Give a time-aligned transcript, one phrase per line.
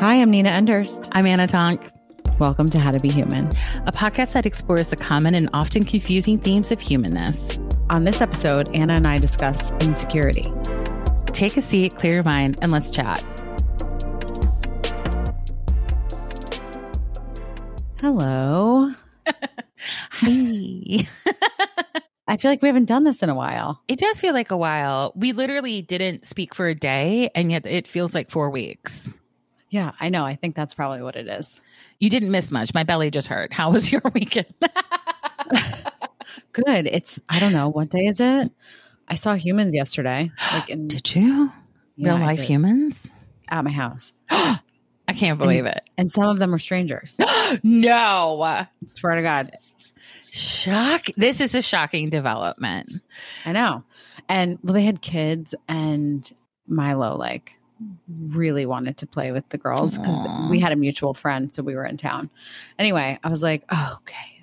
[0.00, 1.06] Hi, I'm Nina Enderst.
[1.12, 1.86] I'm Anna Tonk.
[2.38, 3.48] Welcome to How to Be Human,
[3.84, 7.58] a podcast that explores the common and often confusing themes of humanness.
[7.90, 10.50] On this episode, Anna and I discuss insecurity.
[11.26, 13.22] Take a seat, clear your mind, and let's chat.
[18.00, 18.94] Hello.
[20.12, 21.06] Hi.
[22.26, 23.82] I feel like we haven't done this in a while.
[23.86, 25.12] It does feel like a while.
[25.14, 29.20] We literally didn't speak for a day, and yet it feels like four weeks.
[29.70, 30.24] Yeah, I know.
[30.24, 31.60] I think that's probably what it is.
[32.00, 32.74] You didn't miss much.
[32.74, 33.52] My belly just hurt.
[33.52, 34.52] How was your weekend?
[36.52, 36.88] Good.
[36.88, 38.50] It's, I don't know, what day is it?
[39.08, 40.30] I saw humans yesterday.
[40.52, 41.52] Like in, Did you?
[41.96, 43.10] Yeah, Real life humans?
[43.48, 44.12] At my house.
[44.30, 45.90] I can't believe and, it.
[45.98, 47.18] And some of them were strangers.
[47.62, 48.66] no.
[48.88, 49.56] Swear to God.
[50.30, 51.06] Shock.
[51.16, 53.02] This is a shocking development.
[53.44, 53.84] I know.
[54.28, 56.30] And well, they had kids, and
[56.68, 57.52] Milo, like,
[58.28, 61.52] really wanted to play with the girls because we had a mutual friend.
[61.52, 62.30] So we were in town.
[62.78, 64.40] Anyway, I was like, oh, okay.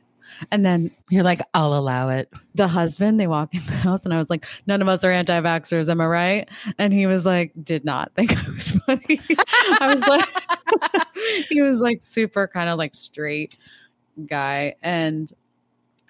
[0.51, 2.31] And then you're like, I'll allow it.
[2.55, 5.11] The husband, they walk in the house, and I was like, none of us are
[5.11, 5.89] anti vaxxers.
[5.89, 6.49] Am I right?
[6.77, 9.19] And he was like, did not think I was funny.
[9.79, 11.07] I was like,
[11.49, 13.57] he was like super kind of like straight
[14.27, 14.75] guy.
[14.81, 15.31] And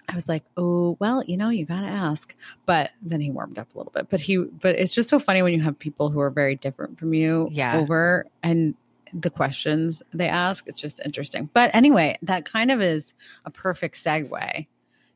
[0.08, 2.34] I was like, oh, well, you know, you got to ask.
[2.64, 4.08] But then he warmed up a little bit.
[4.08, 6.98] But he, but it's just so funny when you have people who are very different
[6.98, 7.76] from you yeah.
[7.76, 8.74] over and
[9.12, 10.66] the questions they ask.
[10.66, 11.50] It's just interesting.
[11.52, 13.12] But anyway, that kind of is
[13.44, 14.66] a perfect segue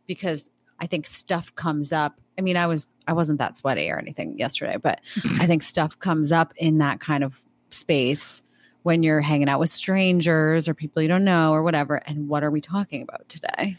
[0.06, 2.20] because I think stuff comes up.
[2.36, 5.98] I mean, I was, I wasn't that sweaty or anything yesterday, but I think stuff
[5.98, 7.40] comes up in that kind of
[7.70, 8.42] space
[8.82, 11.96] when you're hanging out with strangers or people you don't know or whatever.
[11.96, 13.76] And what are we talking about today?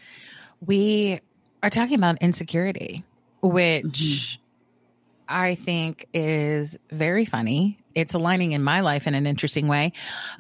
[0.66, 1.22] We
[1.62, 3.04] are talking about insecurity,
[3.42, 4.42] which mm-hmm.
[5.28, 7.80] I think is very funny.
[7.96, 9.94] It's aligning in my life in an interesting way.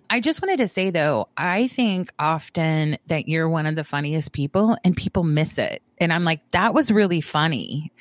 [0.09, 4.33] I just wanted to say though, I think often that you're one of the funniest
[4.33, 5.81] people and people miss it.
[5.99, 7.91] And I'm like, that was really funny.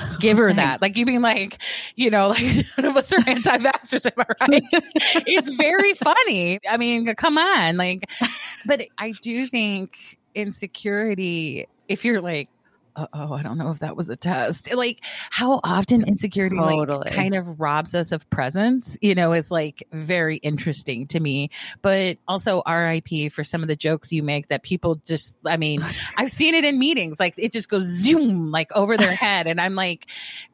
[0.20, 0.82] Give her that.
[0.82, 1.58] Like you being like,
[1.96, 2.42] you know, like
[2.78, 4.64] none of us are anti-vaxxers, am I right?
[5.26, 6.60] it's very funny.
[6.68, 7.76] I mean, come on.
[7.76, 8.10] Like,
[8.66, 12.48] but I do think insecurity, if you're like,
[12.96, 14.72] oh, I don't know if that was a test.
[14.74, 15.00] Like
[15.30, 16.98] how often insecurity totally.
[16.98, 21.50] like, kind of robs us of presence, you know, is like very interesting to me.
[21.82, 25.84] But also RIP for some of the jokes you make that people just, I mean,
[26.16, 29.46] I've seen it in meetings, like it just goes zoom like over their head.
[29.46, 30.06] And I'm like,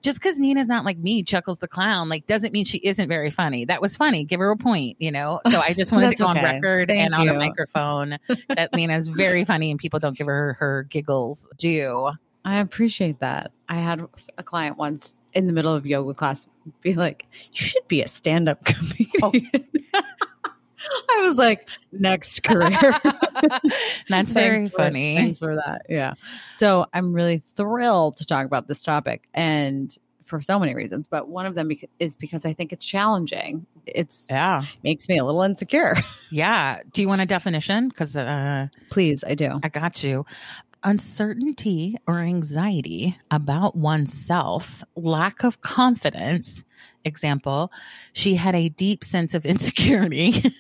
[0.03, 3.31] just because Nina's not like me, Chuckles the clown, like doesn't mean she isn't very
[3.31, 3.65] funny.
[3.65, 4.25] That was funny.
[4.25, 5.41] Give her a point, you know?
[5.51, 6.39] So I just wanted to go okay.
[6.41, 7.31] on record Thank and you.
[7.31, 8.19] on a microphone
[8.49, 12.11] that Nina's very funny and people don't give her her giggles due.
[12.45, 13.53] I appreciate that.
[13.69, 14.07] I had
[14.39, 16.47] a client once in the middle of yoga class
[16.81, 19.33] be like, "You should be a stand-up comedian." Oh.
[21.11, 22.99] I was like, "Next career."
[24.09, 25.17] That's very for, funny.
[25.17, 25.83] Thanks for that.
[25.89, 26.15] Yeah.
[26.57, 31.07] So I'm really thrilled to talk about this topic, and for so many reasons.
[31.09, 33.67] But one of them is because I think it's challenging.
[33.87, 35.97] It's yeah makes me a little insecure.
[36.31, 36.79] Yeah.
[36.93, 37.89] Do you want a definition?
[37.89, 39.61] Because uh, please, I do.
[39.63, 40.25] I got you
[40.83, 46.65] uncertainty or anxiety about oneself, lack of confidence.
[47.05, 47.73] Example,
[48.13, 50.53] she had a deep sense of insecurity.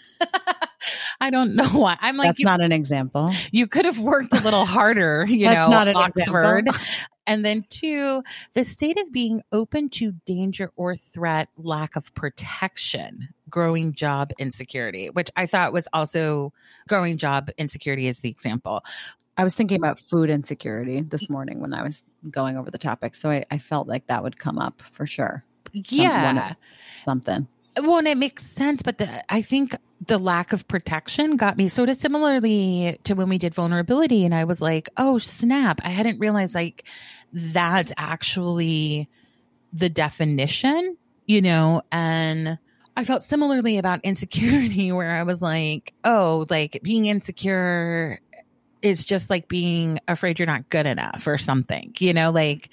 [1.21, 1.97] I don't know why.
[2.01, 3.35] I'm like, that's you, not an example.
[3.51, 6.69] You could have worked a little harder, you that's know, not an Oxford.
[7.27, 13.29] And then two, the state of being open to danger or threat, lack of protection,
[13.49, 16.53] growing job insecurity, which I thought was also
[16.89, 18.83] growing job insecurity is the example.
[19.41, 23.15] I was thinking about food insecurity this morning when I was going over the topic.
[23.15, 25.47] So I, I felt like that would come up for sure.
[25.73, 26.53] Yeah.
[27.03, 27.49] Something.
[27.81, 29.75] Well, and it makes sense, but the, I think
[30.07, 34.27] the lack of protection got me sort of similarly to when we did vulnerability.
[34.27, 35.81] And I was like, oh, snap.
[35.85, 36.85] I hadn't realized like
[37.33, 39.09] that's actually
[39.73, 42.59] the definition, you know, and
[42.95, 48.21] I felt similarly about insecurity where I was like, oh, like being insecure
[48.83, 52.71] is just like being afraid you're not good enough or something, you know, like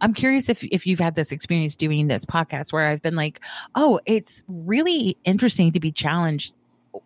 [0.00, 3.40] I'm curious if if you've had this experience doing this podcast where I've been like,
[3.74, 6.54] "Oh, it's really interesting to be challenged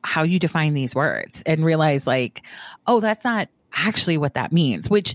[0.04, 2.42] how you define these words and realize like,
[2.87, 5.14] oh, that's not actually what that means." Which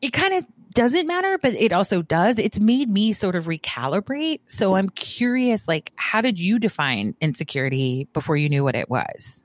[0.00, 2.38] it kind of doesn't matter, but it also does.
[2.38, 4.40] It's made me sort of recalibrate.
[4.46, 9.44] So I'm curious like how did you define insecurity before you knew what it was?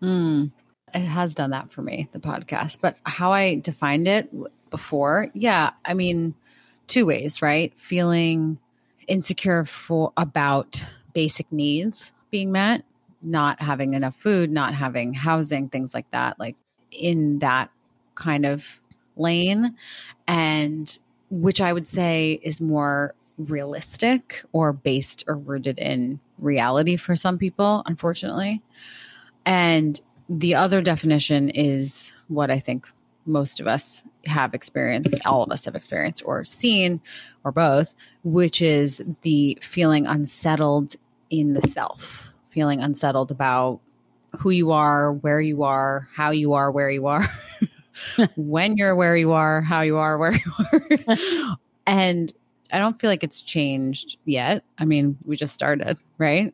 [0.00, 0.46] Hmm
[0.94, 2.78] it has done that for me, the podcast.
[2.80, 4.30] But how I defined it
[4.70, 6.34] before, yeah, I mean,
[6.86, 7.72] two ways, right?
[7.76, 8.58] Feeling
[9.08, 12.84] insecure for about basic needs being met.
[13.24, 16.56] not having enough food, not having housing, things like that, like
[16.90, 17.70] in that
[18.14, 18.64] kind of
[19.16, 19.74] lane.
[20.28, 20.96] And
[21.30, 27.38] which I would say is more realistic or based or rooted in reality for some
[27.38, 28.62] people, unfortunately.
[29.44, 32.86] And the other definition is what I think
[33.26, 37.00] most of us have experienced, all of us have experienced or seen,
[37.44, 40.96] or both, which is the feeling unsettled
[41.30, 43.80] in the self, feeling unsettled about
[44.38, 47.26] who you are, where you are, how you are, where you are,
[48.36, 51.56] when you're where you are, how you are, where you are.
[51.86, 52.32] and
[52.72, 54.64] I don't feel like it's changed yet.
[54.78, 56.52] I mean, we just started, right?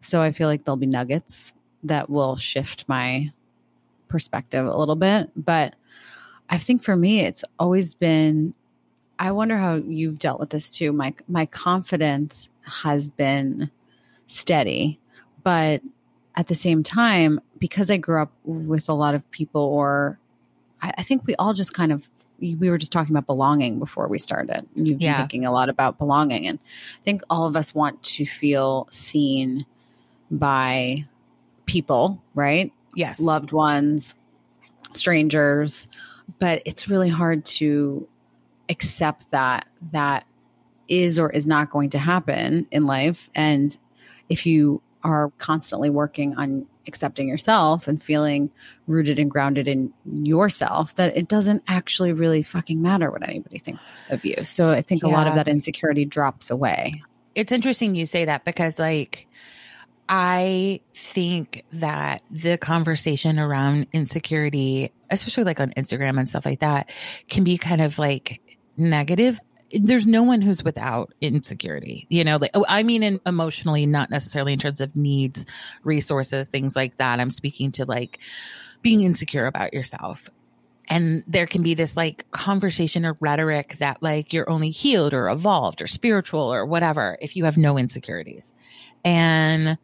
[0.00, 3.32] So I feel like there'll be nuggets that will shift my
[4.08, 5.30] perspective a little bit.
[5.36, 5.74] But
[6.50, 8.54] I think for me, it's always been.
[9.18, 10.92] I wonder how you've dealt with this too.
[10.92, 13.70] My my confidence has been
[14.26, 14.98] steady,
[15.42, 15.82] but
[16.36, 20.18] at the same time, because I grew up with a lot of people, or
[20.82, 22.08] I, I think we all just kind of
[22.40, 24.66] we were just talking about belonging before we started.
[24.74, 25.12] You've Yeah.
[25.14, 26.58] been thinking a lot about belonging, and
[27.00, 29.64] I think all of us want to feel seen
[30.30, 31.06] by
[31.66, 32.72] people, right?
[32.94, 33.20] Yes.
[33.20, 34.14] Loved ones,
[34.92, 35.88] strangers,
[36.38, 38.08] but it's really hard to
[38.68, 40.26] accept that that
[40.88, 43.28] is or is not going to happen in life.
[43.34, 43.76] And
[44.28, 48.50] if you are constantly working on accepting yourself and feeling
[48.86, 54.02] rooted and grounded in yourself, that it doesn't actually really fucking matter what anybody thinks
[54.10, 54.44] of you.
[54.44, 57.02] So I think a lot of that insecurity drops away.
[57.34, 59.26] it's interesting you say that because like
[60.08, 66.90] I think that the conversation around insecurity, especially like on Instagram and stuff like that,
[67.28, 68.40] can be kind of like
[68.76, 69.40] negative.
[69.72, 74.10] There's no one who's without insecurity, you know, like, oh, I mean, in emotionally, not
[74.10, 75.46] necessarily in terms of needs,
[75.82, 77.18] resources, things like that.
[77.18, 78.18] I'm speaking to like
[78.82, 80.28] being insecure about yourself.
[80.88, 85.30] And there can be this like conversation or rhetoric that like you're only healed or
[85.30, 88.52] evolved or spiritual or whatever if you have no insecurities.
[89.02, 89.78] And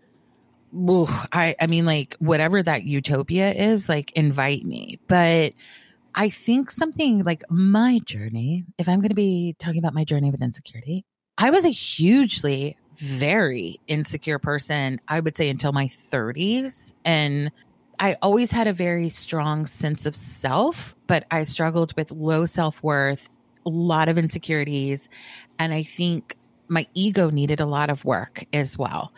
[0.75, 4.99] ooh, I, I mean, like whatever that utopia is, like invite me.
[5.08, 5.55] But
[6.14, 10.31] I think something like my journey, if I'm going to be talking about my journey
[10.31, 11.05] with insecurity,
[11.38, 16.94] I was a hugely, very insecure person, I would say until my 30s.
[17.05, 17.50] And
[17.99, 22.82] I always had a very strong sense of self, but I struggled with low self
[22.82, 23.31] worth,
[23.64, 25.08] a lot of insecurities.
[25.58, 26.37] And I think
[26.70, 29.12] my ego needed a lot of work as well.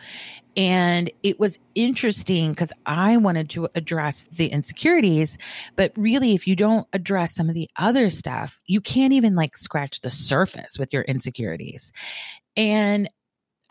[0.55, 5.37] And it was interesting because I wanted to address the insecurities,
[5.75, 9.57] but really, if you don't address some of the other stuff, you can't even like
[9.57, 11.91] scratch the surface with your insecurities.
[12.55, 13.09] And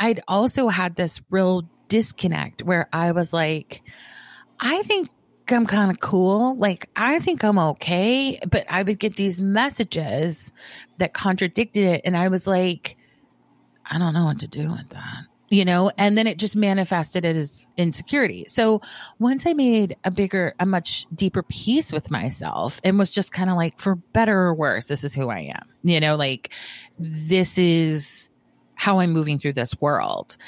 [0.00, 3.82] I'd also had this real disconnect where I was like,
[4.58, 5.11] I think
[5.50, 6.56] I'm kind of cool.
[6.56, 8.40] Like, I think I'm okay.
[8.49, 10.52] But I would get these messages
[10.99, 12.02] that contradicted it.
[12.05, 12.96] And I was like,
[13.84, 15.25] I don't know what to do with that.
[15.49, 18.46] You know, and then it just manifested as insecurity.
[18.49, 18.81] So
[19.19, 23.50] once I made a bigger, a much deeper peace with myself and was just kind
[23.50, 25.69] of like, for better or worse, this is who I am.
[25.82, 26.55] You know, like
[26.99, 28.31] this is
[28.75, 30.38] how I'm moving through this world.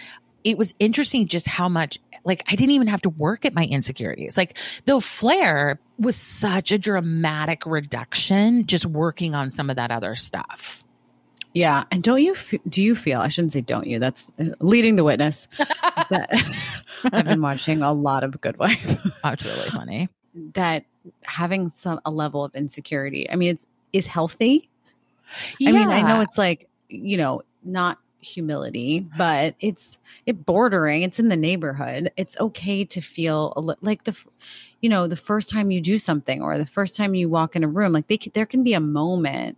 [0.42, 3.64] It was interesting just how much, like, I didn't even have to work at my
[3.64, 4.36] insecurities.
[4.36, 10.16] Like, the flare was such a dramatic reduction just working on some of that other
[10.16, 10.82] stuff.
[11.54, 11.84] Yeah.
[11.90, 12.34] And don't you,
[12.68, 15.46] do you feel, I shouldn't say don't you, that's uh, leading the witness.
[16.10, 16.28] that
[17.12, 19.00] I've been watching a lot of Good Wife.
[19.22, 20.08] That's really funny.
[20.54, 20.84] that
[21.22, 24.68] having some, a level of insecurity, I mean, it's, is healthy.
[25.64, 31.02] I mean, I know it's like, you know, not humility, but it's it bordering.
[31.02, 32.10] It's in the neighborhood.
[32.16, 34.26] It's okay to feel a li- like the, f-
[34.80, 37.62] you know, the first time you do something or the first time you walk in
[37.64, 39.56] a room, like they there can be a moment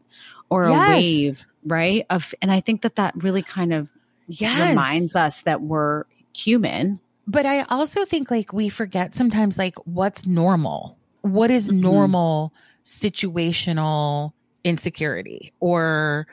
[0.51, 0.89] or Yes.
[0.89, 2.07] a wave, right?
[2.11, 3.89] Of and I think that that really kind of
[4.29, 4.69] Yes.
[4.71, 6.05] reminds us that we're
[6.35, 7.01] human.
[7.27, 10.99] But I also think like we forget sometimes like what's normal.
[11.23, 11.81] What is Mhm.
[11.81, 12.53] normal
[12.85, 14.31] situational
[14.65, 16.27] insecurity or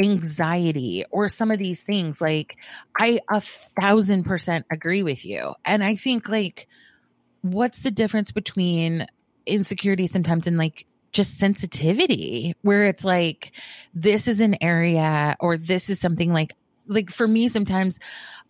[0.00, 2.20] anxiety or some of these things?
[2.20, 2.56] Like
[2.98, 5.54] I a thousand percent agree with you.
[5.64, 6.66] And I think like
[7.42, 9.06] what's the difference between
[9.46, 13.52] insecurity sometimes and like just sensitivity where it's like
[13.94, 16.52] this is an area or this is something like
[16.86, 17.98] like for me sometimes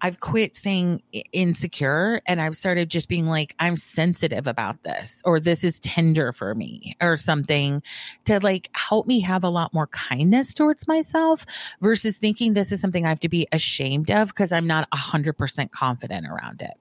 [0.02, 1.02] I've quit saying
[1.32, 6.32] insecure and I've started just being like, I'm sensitive about this, or this is tender
[6.32, 7.82] for me, or something
[8.24, 11.44] to like help me have a lot more kindness towards myself
[11.80, 15.70] versus thinking this is something I have to be ashamed of because I'm not 100%
[15.70, 16.74] confident around it.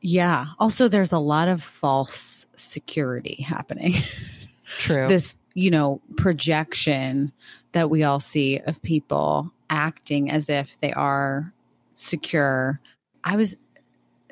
[0.00, 0.46] Yeah.
[0.58, 3.94] Also, there's a lot of false security happening.
[4.78, 5.08] True.
[5.08, 7.32] this, you know, projection
[7.72, 11.52] that we all see of people acting as if they are
[11.94, 12.80] secure.
[13.24, 13.56] I was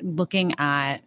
[0.03, 1.01] looking at, I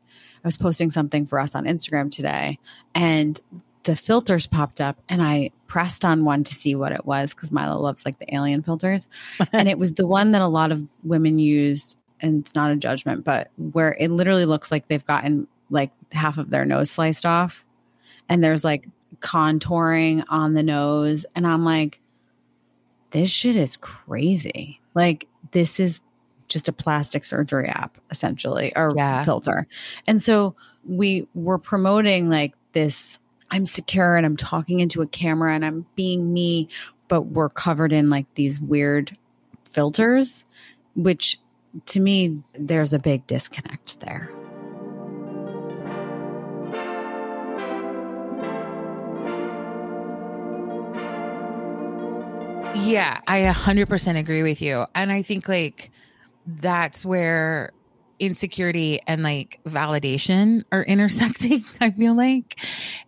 [0.44, 2.60] was posting something for us on Instagram today,
[2.94, 3.40] and
[3.84, 7.52] the filters popped up, and I pressed on one to see what it was because
[7.52, 9.08] Milo loves like the alien filters.
[9.54, 12.76] and it was the one that a lot of women use, and it's not a
[12.76, 17.26] judgment, but where it literally looks like they've gotten like half of their nose sliced
[17.26, 17.66] off,
[18.30, 18.88] and there's like
[19.22, 21.26] contouring on the nose.
[21.36, 22.00] And I'm like,
[23.12, 24.80] this shit is crazy.
[24.96, 26.00] Like, this is
[26.48, 29.24] just a plastic surgery app, essentially, or Yeah.
[29.24, 29.68] filter.
[30.08, 30.56] And so
[30.86, 33.20] we were promoting like this
[33.52, 36.70] I'm secure and I'm talking into a camera and I'm being me,
[37.08, 39.16] but we're covered in like these weird
[39.72, 40.44] filters,
[40.96, 41.40] which
[41.88, 44.28] to me, there's a big disconnect there.
[52.76, 54.86] Yeah, I 100% agree with you.
[54.96, 55.92] And I think like
[56.46, 57.72] that's where
[58.20, 62.60] insecurity and like validation are intersecting, I feel like.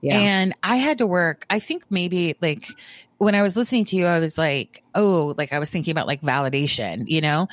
[0.02, 0.20] Yeah.
[0.20, 2.68] And I had to work, I think maybe like
[3.18, 6.08] when I was listening to you, I was like, oh, like I was thinking about
[6.08, 7.48] like validation, you know?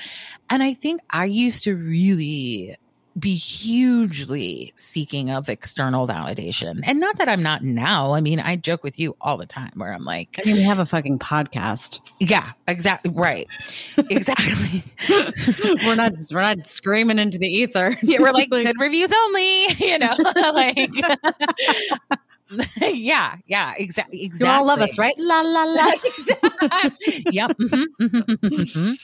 [0.51, 2.77] And I think I used to really
[3.19, 6.81] be hugely seeking of external validation.
[6.85, 8.15] And not that I'm not now.
[8.15, 10.63] I mean, I joke with you all the time where I'm like, I mean, we
[10.63, 12.01] have a fucking podcast.
[12.21, 13.13] yeah, exactly.
[13.15, 13.49] Right.
[14.11, 14.83] exactly.
[15.85, 17.97] we're not we're not screaming into the ether.
[18.03, 20.15] Yeah, we're like good reviews only, you know,
[20.53, 20.91] like
[22.81, 24.31] yeah, yeah, exactly.
[24.39, 25.15] you all love us, right?
[25.19, 25.93] La la la.
[27.31, 27.57] Yep.
[27.59, 28.95] mhm, mhm, mhm.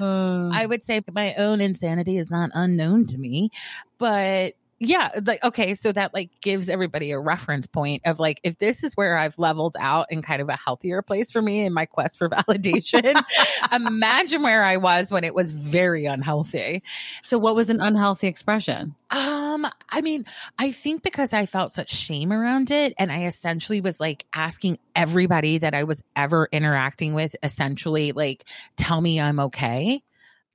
[0.00, 3.50] Uh, I would say my own insanity is not unknown to me,
[3.98, 8.58] but yeah, like okay, so that like gives everybody a reference point of like if
[8.58, 11.72] this is where I've leveled out in kind of a healthier place for me in
[11.72, 13.20] my quest for validation,
[13.72, 16.82] imagine where I was when it was very unhealthy.
[17.22, 18.94] so, what was an unhealthy expression?
[19.10, 20.26] Um, I mean,
[20.58, 24.78] I think because I felt such shame around it, and I essentially was like asking
[24.94, 28.44] everybody that I was ever interacting with, essentially, like,
[28.76, 30.02] tell me I'm okay.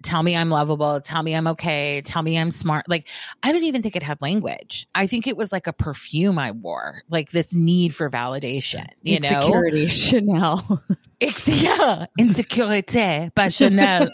[0.04, 1.02] Tell me I'm lovable.
[1.02, 2.02] Tell me I'm okay.
[2.02, 2.88] Tell me I'm smart.
[2.88, 3.08] Like,
[3.42, 4.88] I don't even think it had language.
[4.94, 9.20] I think it was like a perfume I wore, like this need for validation, you
[9.20, 9.30] know?
[9.30, 10.84] Insecurity, Chanel.
[11.20, 12.06] It's, yeah.
[12.20, 14.10] Insecurity by Chanel.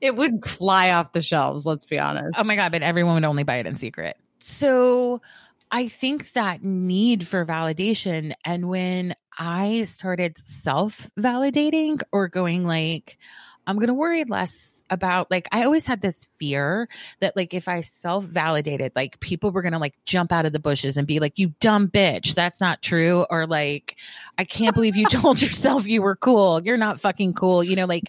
[0.00, 1.64] it would fly off the shelves.
[1.64, 2.38] Let's be honest.
[2.38, 4.16] Oh my God, but everyone would only buy it in secret.
[4.38, 5.22] So
[5.70, 13.18] I think that need for validation, and when I started self validating or going like,
[13.66, 16.88] I'm going to worry less about like I always had this fear
[17.20, 20.52] that like if I self validated like people were going to like jump out of
[20.52, 23.96] the bushes and be like you dumb bitch that's not true or like
[24.38, 27.86] I can't believe you told yourself you were cool you're not fucking cool you know
[27.86, 28.04] like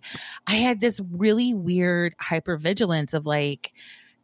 [0.45, 3.73] I had this really weird hypervigilance of like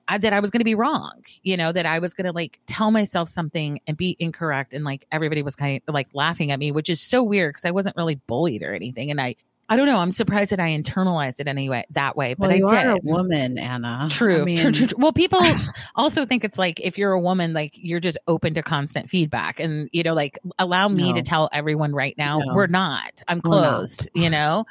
[0.08, 2.34] I, that I was going to be wrong, you know, that I was going to
[2.34, 4.74] like tell myself something and be incorrect.
[4.74, 7.64] And like everybody was kind of like laughing at me, which is so weird because
[7.64, 9.12] I wasn't really bullied or anything.
[9.12, 9.36] And I,
[9.70, 9.98] I don't know.
[9.98, 13.00] I'm surprised that I internalized it anyway that way, but well, you I are a
[13.02, 14.08] woman, Anna.
[14.12, 14.98] True, I mean, true, true, true.
[15.00, 15.40] Well, people
[15.96, 19.60] also think it's like if you're a woman, like you're just open to constant feedback,
[19.60, 21.16] and you know, like allow me No.
[21.18, 22.54] to tell everyone right now, No.
[22.54, 23.24] we're not.
[23.28, 23.70] I'm We're not.
[23.70, 24.10] closed.
[24.14, 24.66] You know.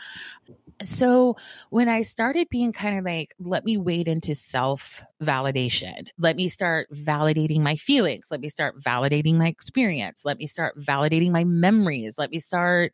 [0.83, 1.37] So
[1.71, 6.07] when I started being kind of like, let me wade into self validation.
[6.19, 8.29] Let me start validating my feelings.
[8.31, 10.25] Let me start validating my experience.
[10.25, 12.17] Let me start validating my memories.
[12.19, 12.93] Let me start,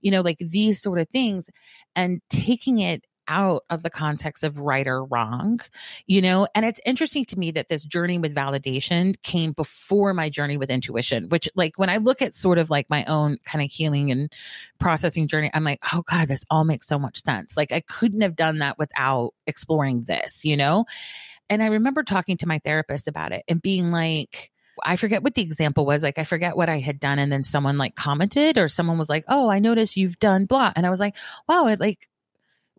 [0.00, 1.48] you know, like these sort of things
[1.96, 5.60] and taking it out of the context of right or wrong,
[6.06, 6.46] you know?
[6.54, 10.70] And it's interesting to me that this journey with validation came before my journey with
[10.70, 14.10] intuition, which, like, when I look at sort of like my own kind of healing
[14.10, 14.30] and
[14.78, 17.56] processing journey, I'm like, oh God, this all makes so much sense.
[17.56, 20.84] Like, I couldn't have done that without exploring this, you know?
[21.48, 24.50] And I remember talking to my therapist about it and being like,
[24.82, 26.02] I forget what the example was.
[26.02, 27.18] Like, I forget what I had done.
[27.18, 30.72] And then someone like commented, or someone was like, Oh, I noticed you've done blah.
[30.74, 31.16] And I was like,
[31.48, 32.08] Wow, it like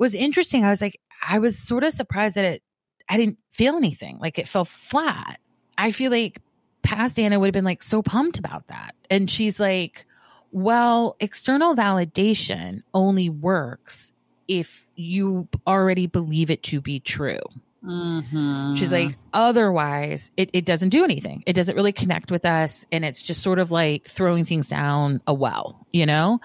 [0.02, 0.66] was interesting.
[0.66, 2.64] I was like, I was sort of surprised that it,
[3.08, 4.18] I didn't feel anything.
[4.20, 5.40] Like, it felt flat.
[5.78, 6.42] I feel like
[6.82, 8.96] past Anna would have been like so pumped about that.
[9.12, 10.06] And she's like,
[10.52, 14.14] Well, external validation only works
[14.48, 17.40] if you already believe it to be true.
[17.86, 18.76] mhm.
[18.76, 21.44] She's like, otherwise, it, it doesn't do anything.
[21.46, 22.86] It doesn't really connect with us.
[22.92, 26.40] And it's just sort of like throwing things down a well, you know?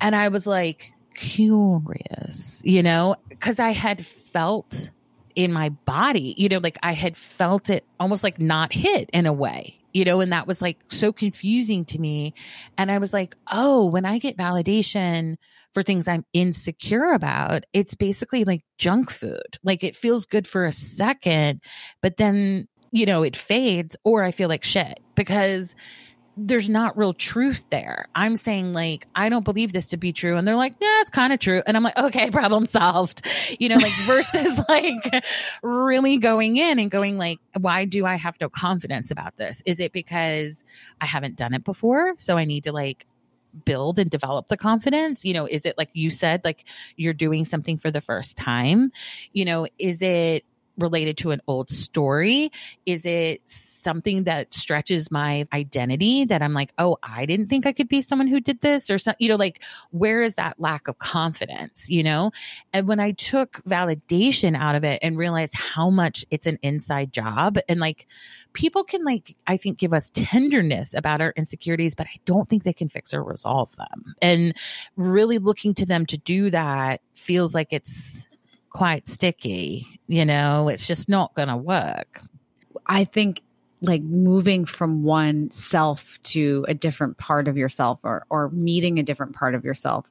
[0.00, 4.90] And I was like, curious, you know, because I had felt
[5.34, 6.34] in my body.
[6.36, 10.04] You know, like I had felt it almost like not hit in a way, you
[10.04, 12.34] know, and that was like so confusing to me.
[12.78, 15.36] And I was like, oh, when I get validation
[15.72, 19.58] for things I'm insecure about, it's basically like junk food.
[19.62, 21.60] Like it feels good for a second,
[22.00, 25.74] but then, you know, it fades or I feel like shit because
[26.36, 28.06] there's not real truth there.
[28.14, 30.36] I'm saying like, I don't believe this to be true.
[30.36, 31.62] And they're like, yeah, it's kind of true.
[31.66, 33.26] And I'm like, okay, problem solved.
[33.58, 35.24] You know, like versus like
[35.62, 39.62] really going in and going like, why do I have no confidence about this?
[39.66, 40.64] Is it because
[41.00, 42.14] I haven't done it before?
[42.18, 43.06] So I need to like
[43.64, 45.24] build and develop the confidence?
[45.24, 46.64] You know, is it like you said, like
[46.96, 48.92] you're doing something for the first time?
[49.32, 50.44] You know, is it
[50.78, 52.50] related to an old story?
[52.86, 57.72] Is it something that stretches my identity that I'm like, oh, I didn't think I
[57.72, 60.88] could be someone who did this or something, you know, like where is that lack
[60.88, 62.30] of confidence, you know?
[62.72, 67.12] And when I took validation out of it and realized how much it's an inside
[67.12, 68.06] job and like
[68.52, 72.62] people can like, I think give us tenderness about our insecurities, but I don't think
[72.62, 74.14] they can fix or resolve them.
[74.22, 74.54] And
[74.96, 78.28] really looking to them to do that feels like it's,
[78.72, 79.86] quite sticky.
[80.06, 82.20] You know, it's just not going to work.
[82.86, 83.42] I think
[83.80, 89.02] like moving from one self to a different part of yourself or or meeting a
[89.02, 90.10] different part of yourself.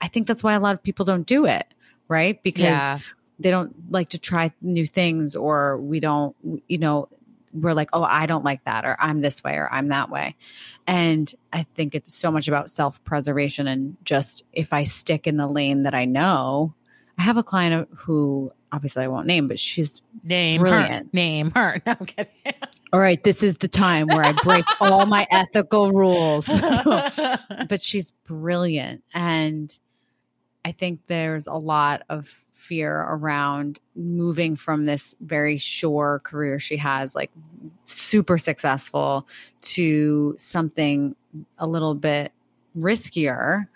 [0.00, 1.66] I think that's why a lot of people don't do it,
[2.08, 2.42] right?
[2.42, 2.98] Because yeah.
[3.38, 6.36] they don't like to try new things or we don't
[6.68, 7.08] you know
[7.52, 10.36] we're like, oh, I don't like that, or I'm this way, or I'm that way.
[10.86, 15.36] And I think it's so much about self preservation and just if I stick in
[15.36, 16.74] the lane that I know,
[17.18, 21.06] I have a client who obviously I won't name, but she's name brilliant.
[21.06, 21.10] Her.
[21.12, 21.82] Name her.
[21.86, 22.32] No, I'm kidding.
[22.92, 26.46] All right, this is the time where I break all my ethical rules.
[27.68, 29.02] but she's brilliant.
[29.14, 29.76] And
[30.64, 36.76] I think there's a lot of fear around moving from this very sure career she
[36.76, 37.30] has, like
[37.84, 39.26] super successful,
[39.62, 41.14] to something
[41.58, 42.32] a little bit
[42.76, 43.66] riskier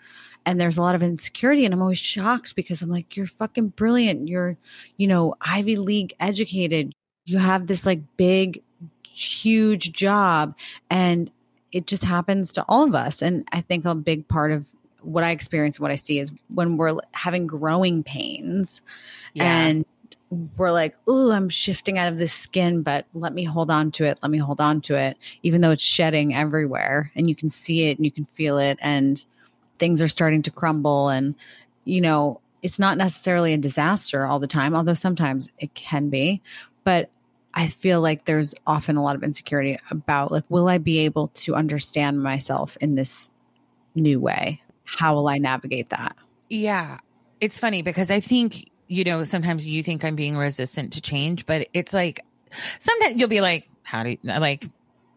[0.45, 3.69] and there's a lot of insecurity and i'm always shocked because i'm like you're fucking
[3.69, 4.57] brilliant you're
[4.97, 6.93] you know ivy league educated
[7.25, 8.61] you have this like big
[9.03, 10.55] huge job
[10.89, 11.31] and
[11.71, 14.65] it just happens to all of us and i think a big part of
[15.01, 18.81] what i experience what i see is when we're having growing pains
[19.33, 19.65] yeah.
[19.65, 19.85] and
[20.57, 24.05] we're like, oh, I'm shifting out of this skin, but let me hold on to
[24.05, 24.17] it.
[24.23, 27.89] Let me hold on to it, even though it's shedding everywhere and you can see
[27.89, 28.79] it and you can feel it.
[28.81, 29.23] And
[29.81, 31.33] things are starting to crumble and
[31.85, 36.41] you know it's not necessarily a disaster all the time although sometimes it can be.
[36.85, 37.09] But
[37.53, 41.27] i feel like there's often a lot of insecurity about like will i be able
[41.29, 43.31] to understand myself in this
[43.95, 44.61] new way?
[44.85, 46.15] How will i navigate that?
[46.47, 46.99] Yeah.
[47.41, 51.45] It's funny because i think you know sometimes you think i'm being resistant to change
[51.45, 52.23] but it's like
[52.77, 54.69] sometimes you'll be like how do you like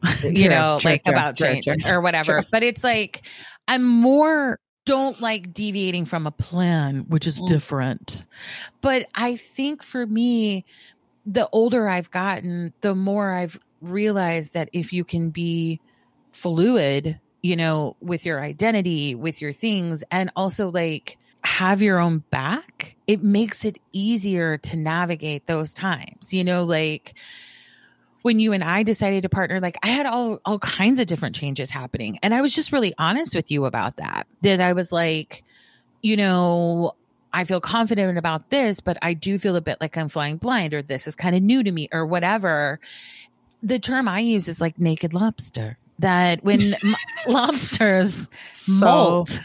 [0.23, 2.45] you true, know true, like true, about change or whatever.
[2.51, 3.23] But it's like
[3.69, 7.49] I'm more don't like deviating from a plan, which is mm.
[7.49, 8.27] different.
[8.81, 10.65] But I think for me,
[11.25, 15.81] the older I've gotten, the more I've realized that if you can be
[16.33, 22.19] fluid, you know, with your identity, with your things, and also like have your own
[22.31, 27.15] back, it makes it easier to navigate those times, you know, like
[28.25, 31.37] when you and I decided to partner, like I had all all kinds of different
[31.37, 32.19] changes happening.
[32.23, 34.27] And I was just really honest with you about that.
[34.41, 35.45] That I was like,
[36.01, 36.95] you know,
[37.35, 40.73] I feel confident about this, but I do feel a bit like I'm flying blind
[40.73, 42.81] or this is kind of new to me or whatever.
[43.63, 45.77] The term I use is like naked lobster.
[45.99, 46.77] That when
[47.29, 49.39] lobsters so, molt,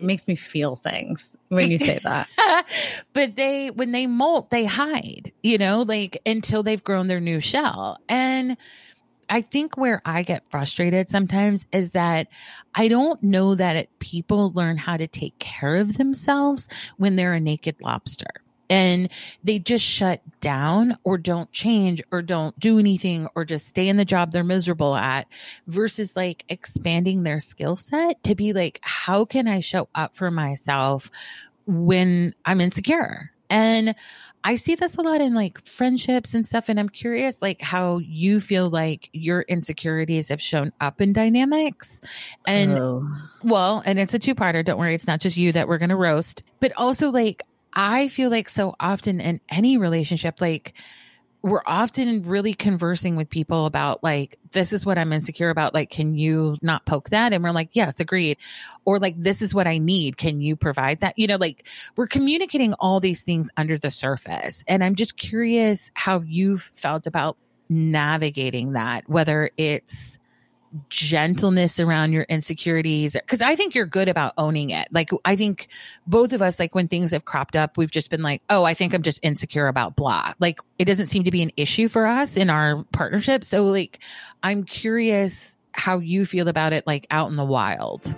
[0.00, 2.28] it makes me feel things when you say that.
[3.12, 7.40] but they, when they molt, they hide, you know, like until they've grown their new
[7.40, 7.98] shell.
[8.08, 8.56] And
[9.28, 12.28] I think where I get frustrated sometimes is that
[12.74, 17.34] I don't know that it, people learn how to take care of themselves when they're
[17.34, 19.10] a naked lobster and
[19.42, 23.96] they just shut down or don't change or don't do anything or just stay in
[23.96, 25.26] the job they're miserable at
[25.66, 30.30] versus like expanding their skill set to be like, how can I show up for
[30.30, 31.10] myself
[31.66, 33.32] when I'm insecure?
[33.50, 33.96] And
[34.44, 36.68] I see this a lot in like friendships and stuff.
[36.68, 42.00] And I'm curious, like, how you feel like your insecurities have shown up in dynamics.
[42.46, 43.06] And oh.
[43.42, 44.64] well, and it's a two parter.
[44.64, 44.94] Don't worry.
[44.94, 48.48] It's not just you that we're going to roast, but also like, I feel like
[48.48, 50.74] so often in any relationship, like
[51.42, 55.88] we're often really conversing with people about like this is what i'm insecure about like
[55.88, 57.32] can you not poke that?
[57.32, 58.36] And we're like yes agreed.
[58.84, 61.18] Or like this is what i need can you provide that?
[61.18, 64.64] You know like we're communicating all these things under the surface.
[64.68, 70.18] And i'm just curious how you've felt about navigating that whether it's
[70.88, 74.86] gentleness around your insecurities because i think you're good about owning it.
[74.92, 75.68] Like i think
[76.06, 78.74] both of us like when things have cropped up we've just been like oh i
[78.74, 80.34] think i'm just insecure about blah.
[80.38, 83.44] Like it doesn't seem to be an issue for us in our partnership.
[83.44, 84.00] So like
[84.42, 88.16] i'm curious how you feel about it like out in the wild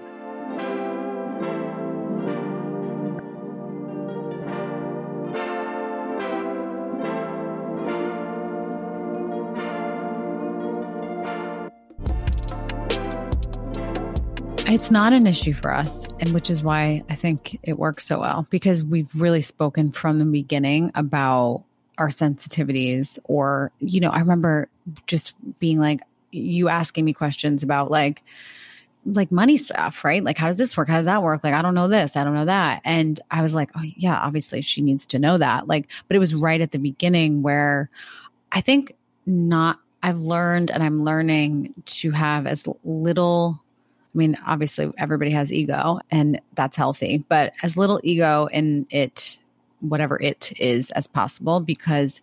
[14.72, 18.20] It's not an issue for us, and which is why I think it works so
[18.20, 21.64] well because we've really spoken from the beginning about
[21.98, 23.18] our sensitivities.
[23.24, 24.70] Or, you know, I remember
[25.06, 28.22] just being like, you asking me questions about like,
[29.04, 30.24] like money stuff, right?
[30.24, 30.88] Like, how does this work?
[30.88, 31.44] How does that work?
[31.44, 32.80] Like, I don't know this, I don't know that.
[32.82, 35.68] And I was like, oh, yeah, obviously she needs to know that.
[35.68, 37.90] Like, but it was right at the beginning where
[38.50, 43.61] I think not, I've learned and I'm learning to have as little
[44.14, 49.38] I mean, obviously everybody has ego and that's healthy, but as little ego in it,
[49.80, 52.20] whatever it is, as possible, because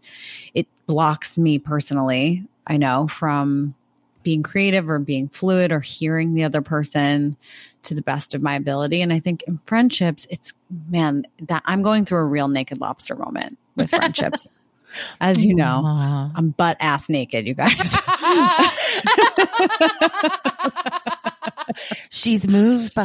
[0.53, 3.73] it blocks me personally, I know, from
[4.21, 7.37] being creative or being fluid or hearing the other person
[7.83, 9.01] to the best of my ability.
[9.01, 10.53] And I think in friendships, it's
[10.89, 14.47] man, that I'm going through a real naked lobster moment with friendships.
[15.21, 16.31] As you know, Aww.
[16.35, 17.77] I'm butt ass naked, you guys.
[22.09, 22.95] She's moved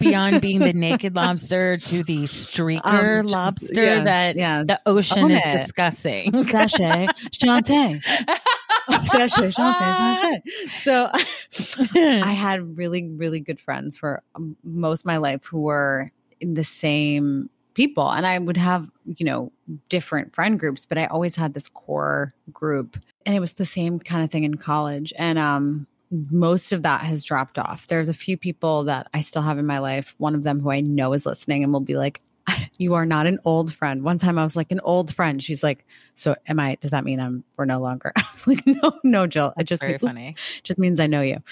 [0.00, 4.64] beyond being the naked lobster to the streaker um, lobster yeah, that yeah.
[4.64, 6.42] the ocean is discussing.
[6.44, 8.02] Sashay, Shantay.
[9.06, 10.42] Sashay, Shantay,
[10.82, 11.10] So
[11.94, 16.54] I had really, really good friends for um, most of my life who were in
[16.54, 19.52] the same people and I would have, you know,
[19.88, 24.00] different friend groups, but I always had this core group and it was the same
[24.00, 25.12] kind of thing in college.
[25.16, 27.86] And um most of that has dropped off.
[27.86, 30.14] There's a few people that I still have in my life.
[30.18, 32.20] One of them who I know is listening and will be like,
[32.78, 35.62] "You are not an old friend." One time I was like, "An old friend." She's
[35.62, 36.76] like, "So am I?
[36.76, 38.12] Does that mean I'm we're no longer?"
[38.46, 39.52] like, "No, no, Jill.
[39.56, 40.34] That's it just very funny.
[40.62, 41.42] Just means I know you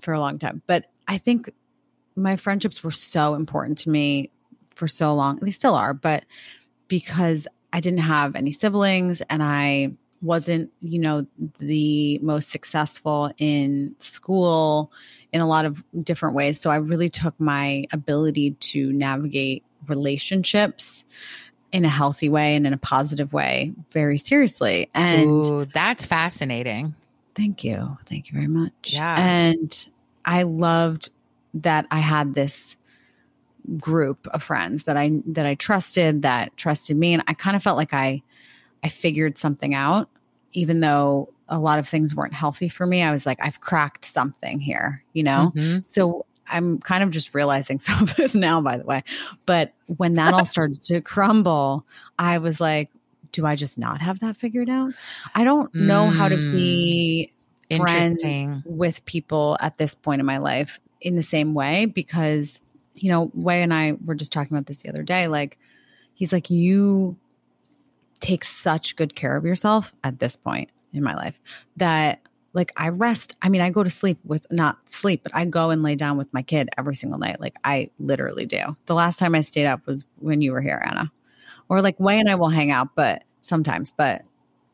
[0.00, 1.50] for a long time." But I think
[2.14, 4.30] my friendships were so important to me
[4.74, 5.36] for so long.
[5.36, 6.24] They still are, but
[6.88, 11.26] because I didn't have any siblings and I wasn't, you know,
[11.58, 14.92] the most successful in school
[15.32, 16.60] in a lot of different ways.
[16.60, 21.04] So I really took my ability to navigate relationships
[21.72, 24.90] in a healthy way and in a positive way very seriously.
[24.94, 26.94] And Ooh, that's fascinating.
[27.34, 27.96] Thank you.
[28.06, 28.92] Thank you very much.
[28.92, 29.18] Yeah.
[29.18, 29.88] And
[30.24, 31.10] I loved
[31.54, 32.76] that I had this
[33.78, 37.62] group of friends that I that I trusted that trusted me and I kind of
[37.62, 38.22] felt like I
[38.82, 40.08] I figured something out
[40.52, 44.04] even though a lot of things weren't healthy for me, I was like, I've cracked
[44.04, 45.52] something here, you know?
[45.54, 45.80] Mm-hmm.
[45.84, 49.04] So I'm kind of just realizing some of this now, by the way.
[49.46, 51.86] But when that all started to crumble,
[52.18, 52.90] I was like,
[53.32, 54.92] do I just not have that figured out?
[55.34, 56.16] I don't know mm.
[56.16, 57.32] how to be
[57.70, 57.78] mm.
[57.78, 62.60] friends with people at this point in my life in the same way because,
[62.94, 65.28] you know, Way and I were just talking about this the other day.
[65.28, 65.58] Like,
[66.12, 67.16] he's like, you
[68.22, 71.38] take such good care of yourself at this point in my life
[71.76, 72.20] that
[72.54, 73.36] like I rest.
[73.42, 76.18] I mean, I go to sleep with not sleep, but I go and lay down
[76.18, 77.40] with my kid every single night.
[77.40, 78.76] Like I literally do.
[78.86, 81.10] The last time I stayed up was when you were here, Anna.
[81.68, 84.22] Or like Way and I will hang out, but sometimes, but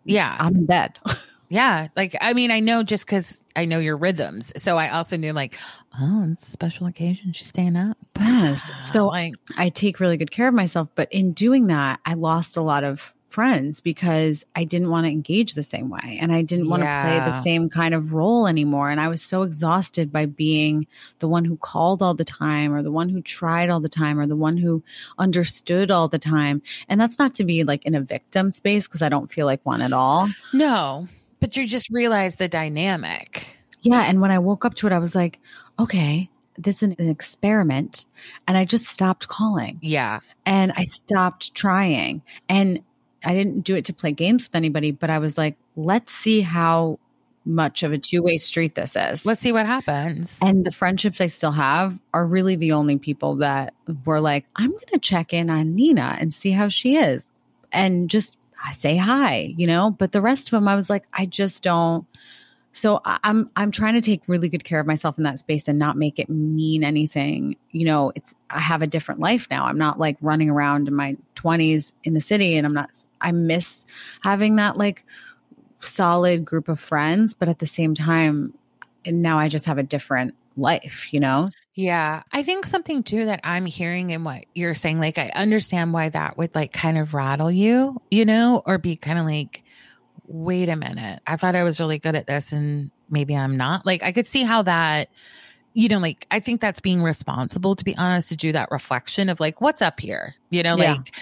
[0.05, 0.99] yeah, I'm in bed.
[1.49, 1.89] yeah.
[1.97, 4.53] Like, I mean, I know just because I know your rhythms.
[4.57, 5.57] So I also knew like,
[6.01, 7.33] oh, it's a special occasion.
[7.33, 7.97] She's staying up.
[8.19, 8.69] Yes.
[8.87, 10.89] So like, I take really good care of myself.
[10.97, 15.13] But in doing that, I lost a lot of friends because I didn't want to
[15.13, 17.03] engage the same way and I didn't want yeah.
[17.03, 18.91] to play the same kind of role anymore.
[18.91, 20.87] And I was so exhausted by being
[21.19, 24.19] the one who called all the time or the one who tried all the time
[24.19, 24.83] or the one who
[25.19, 26.63] understood all the time.
[26.89, 29.65] And that's not to be like in a victim space because I don't feel like
[29.65, 30.29] one at all.
[30.53, 31.07] No,
[31.41, 33.47] but you just realize the dynamic.
[33.83, 34.03] Yeah.
[34.03, 35.39] And when I woke up to it, I was like,
[35.79, 38.05] okay, this is an experiment
[38.47, 39.79] and I just stopped calling.
[39.81, 40.21] Yeah.
[40.45, 42.23] And I stopped trying.
[42.49, 42.83] And
[43.25, 46.41] I didn't do it to play games with anybody, but I was like, let's see
[46.41, 46.99] how
[47.45, 49.25] much of a two way street this is.
[49.25, 50.39] Let's see what happens.
[50.43, 54.71] And the friendships I still have are really the only people that were like, I'm
[54.71, 57.27] going to check in on Nina and see how she is
[57.73, 58.37] and just
[58.73, 62.07] say hi, you know, but the rest of them, I was like, I just don't.
[62.73, 65.79] So I'm I'm trying to take really good care of myself in that space and
[65.79, 67.57] not make it mean anything.
[67.73, 69.65] You know, it's I have a different life now.
[69.65, 73.33] I'm not like running around in my 20s in the city and I'm not I
[73.33, 73.85] miss
[74.23, 75.05] having that like
[75.79, 78.55] solid group of friends, but at the same time
[79.07, 81.49] now I just have a different life, you know?
[81.75, 82.23] Yeah.
[82.33, 86.09] I think something too that I'm hearing in what you're saying, like, I understand why
[86.09, 89.63] that would like kind of rattle you, you know, or be kind of like,
[90.27, 93.87] wait a minute, I thought I was really good at this and maybe I'm not.
[93.87, 95.09] Like, I could see how that,
[95.75, 99.29] you know, like, I think that's being responsible, to be honest, to do that reflection
[99.29, 100.35] of like, what's up here?
[100.51, 100.93] You know, yeah.
[100.93, 101.15] like,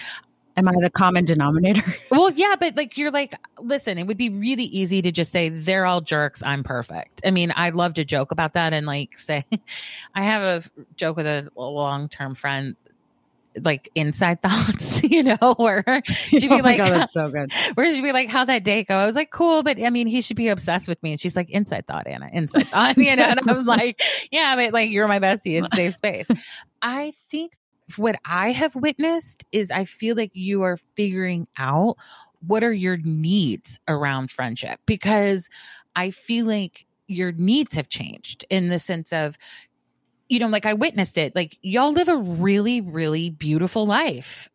[0.57, 1.83] Am I the common denominator?
[2.11, 5.49] well, yeah, but like you're like, listen, it would be really easy to just say
[5.49, 6.41] they're all jerks.
[6.43, 7.21] I'm perfect.
[7.23, 9.45] I mean, I love to joke about that and like say,
[10.15, 12.75] I have a joke with a long term friend
[13.63, 17.51] like inside thoughts, you know, where she'd be oh like, God, that's so good.
[17.75, 18.97] Where she'd be like, how'd that day go?
[18.97, 21.11] I was like, cool, but I mean, he should be obsessed with me.
[21.11, 24.55] And she's like, inside thought, Anna, inside thought, you know, and I was like, yeah,
[24.55, 25.57] but like, you're my bestie.
[25.57, 26.27] in safe space.
[26.81, 27.53] I think
[27.95, 31.95] what I have witnessed is I feel like you are figuring out
[32.45, 35.49] what are your needs around friendship because
[35.95, 39.37] I feel like your needs have changed in the sense of
[40.27, 44.49] you know like I witnessed it like y'all live a really really beautiful life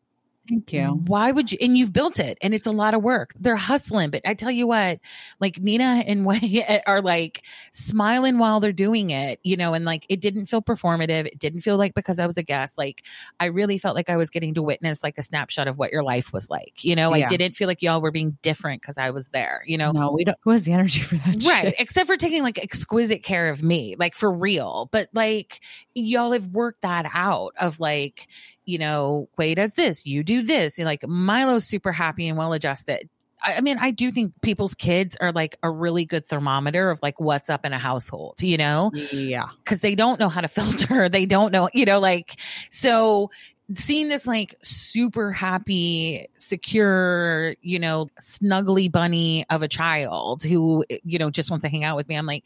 [0.49, 1.01] Thank you.
[1.07, 1.59] Why would you?
[1.61, 3.33] And you've built it, and it's a lot of work.
[3.39, 4.99] They're hustling, but I tell you what,
[5.39, 10.05] like Nina and Way are like smiling while they're doing it, you know, and like
[10.09, 11.27] it didn't feel performative.
[11.27, 12.77] It didn't feel like because I was a guest.
[12.77, 13.05] Like
[13.39, 16.03] I really felt like I was getting to witness like a snapshot of what your
[16.03, 16.83] life was like.
[16.83, 17.27] You know, yeah.
[17.27, 19.63] I didn't feel like y'all were being different because I was there.
[19.67, 20.39] You know, no, we don't.
[20.41, 21.45] Who has the energy for that?
[21.45, 21.75] Right, shit?
[21.79, 24.89] except for taking like exquisite care of me, like for real.
[24.91, 25.61] But like
[25.95, 28.27] y'all have worked that out of like
[28.65, 30.79] you know, Quay does this, you do this.
[30.79, 33.09] Like Milo's super happy and well adjusted.
[33.43, 37.01] I, I mean, I do think people's kids are like a really good thermometer of
[37.03, 38.91] like what's up in a household, you know?
[38.95, 39.47] Yeah.
[39.65, 41.09] Cause they don't know how to filter.
[41.09, 42.39] They don't know, you know, like,
[42.71, 43.31] so
[43.75, 51.19] seeing this like super happy, secure, you know, snuggly bunny of a child who, you
[51.19, 52.45] know, just wants to hang out with me, I'm like,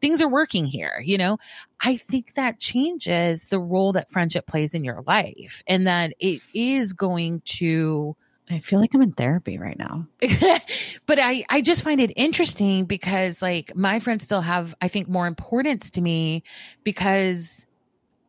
[0.00, 1.38] things are working here, you know?
[1.80, 6.40] I think that changes the role that friendship plays in your life and that it
[6.54, 8.16] is going to
[8.52, 10.08] I feel like I'm in therapy right now.
[11.06, 15.08] but I, I just find it interesting because like my friends still have, I think,
[15.08, 16.42] more importance to me
[16.82, 17.68] because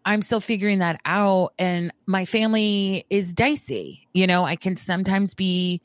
[0.06, 4.08] I'm still figuring that out and my family is dicey.
[4.14, 5.82] You know, I can sometimes be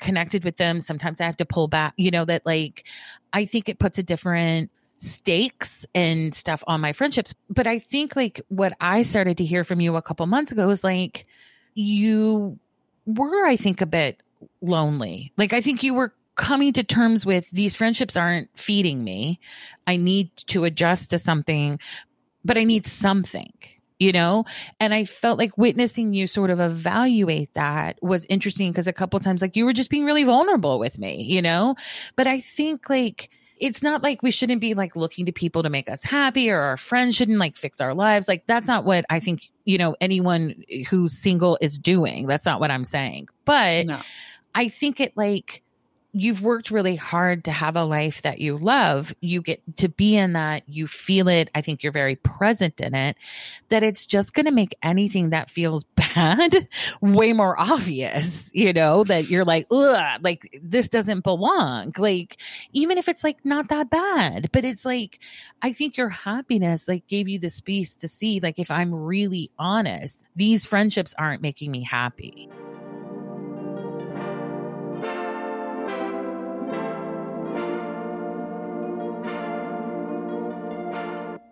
[0.00, 0.80] connected with them.
[0.80, 2.86] Sometimes I have to pull back, you know, that like
[3.32, 7.34] I think it puts a different stakes and stuff on my friendships.
[7.48, 10.66] But I think like what I started to hear from you a couple months ago
[10.66, 11.26] was like
[11.74, 12.58] you
[13.06, 14.20] were, I think, a bit
[14.60, 15.32] lonely.
[15.36, 19.40] Like I think you were coming to terms with these friendships aren't feeding me.
[19.86, 21.78] I need to adjust to something,
[22.44, 23.52] but I need something
[23.98, 24.44] you know
[24.78, 29.18] and i felt like witnessing you sort of evaluate that was interesting because a couple
[29.18, 31.74] times like you were just being really vulnerable with me you know
[32.16, 33.28] but i think like
[33.60, 36.58] it's not like we shouldn't be like looking to people to make us happy or
[36.60, 38.28] our friends shouldn't like fix our lives.
[38.28, 42.26] Like that's not what I think, you know, anyone who's single is doing.
[42.26, 43.28] That's not what I'm saying.
[43.44, 44.00] But no.
[44.54, 45.62] I think it like
[46.12, 49.14] you've worked really hard to have a life that you love.
[49.20, 50.62] You get to be in that.
[50.66, 51.50] You feel it.
[51.54, 53.16] I think you're very present in it.
[53.68, 56.68] That it's just going to make anything that feels bad
[57.00, 61.92] way more obvious, you know, that you're like, ugh, like this doesn't belong.
[61.98, 62.38] Like,
[62.72, 65.18] even if it's like not that bad, but it's like,
[65.60, 69.50] I think your happiness like gave you the space to see, like, if I'm really
[69.58, 72.48] honest, these friendships aren't making me happy.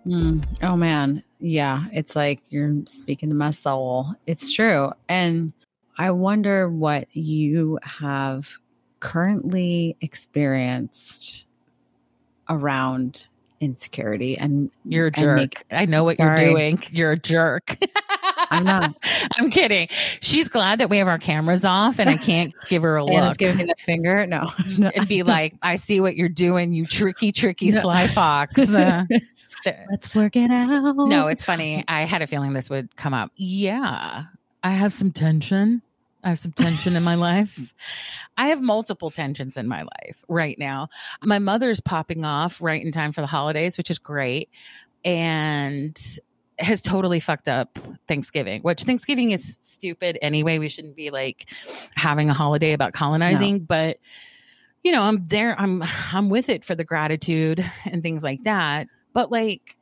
[0.07, 0.45] Mm.
[0.63, 1.23] Oh man.
[1.41, 1.85] Yeah.
[1.93, 4.15] It's like you're speaking to my soul.
[4.27, 4.93] It's true.
[5.09, 5.53] And
[5.99, 8.49] I wonder what you have
[9.01, 11.47] currently experienced
[12.49, 13.29] around
[13.61, 15.37] insecurity and you're a jerk.
[15.37, 16.45] Make, I know what sorry.
[16.45, 16.83] you're doing.
[16.91, 17.77] You're a jerk.
[18.51, 18.95] I'm not.
[19.39, 19.89] I'm kidding.
[20.21, 23.37] She's glad that we have our cameras off and I can't give her a look.
[23.39, 24.27] Giving me the finger.
[24.27, 24.51] No.
[24.79, 24.89] no.
[24.95, 28.59] It'd be like, I see what you're doing, you tricky, tricky sly fox.
[28.59, 29.05] Uh,
[29.91, 30.97] Let's work it out.
[30.97, 31.85] No, it's funny.
[31.89, 33.31] I had a feeling this would come up.
[33.37, 34.25] Yeah.
[34.63, 35.83] I have some tension.
[36.25, 37.75] I have some tension in my life.
[38.37, 40.89] I have multiple tensions in my life right now.
[41.23, 44.51] My mother's popping off right in time for the holidays, which is great.
[45.05, 45.97] And
[46.59, 50.59] has totally fucked up Thanksgiving, which Thanksgiving is stupid anyway.
[50.59, 51.47] We shouldn't be like
[51.95, 53.65] having a holiday about colonizing, no.
[53.69, 53.99] but
[54.83, 58.87] you know, I'm there, I'm I'm with it for the gratitude and things like that.
[59.17, 59.79] But like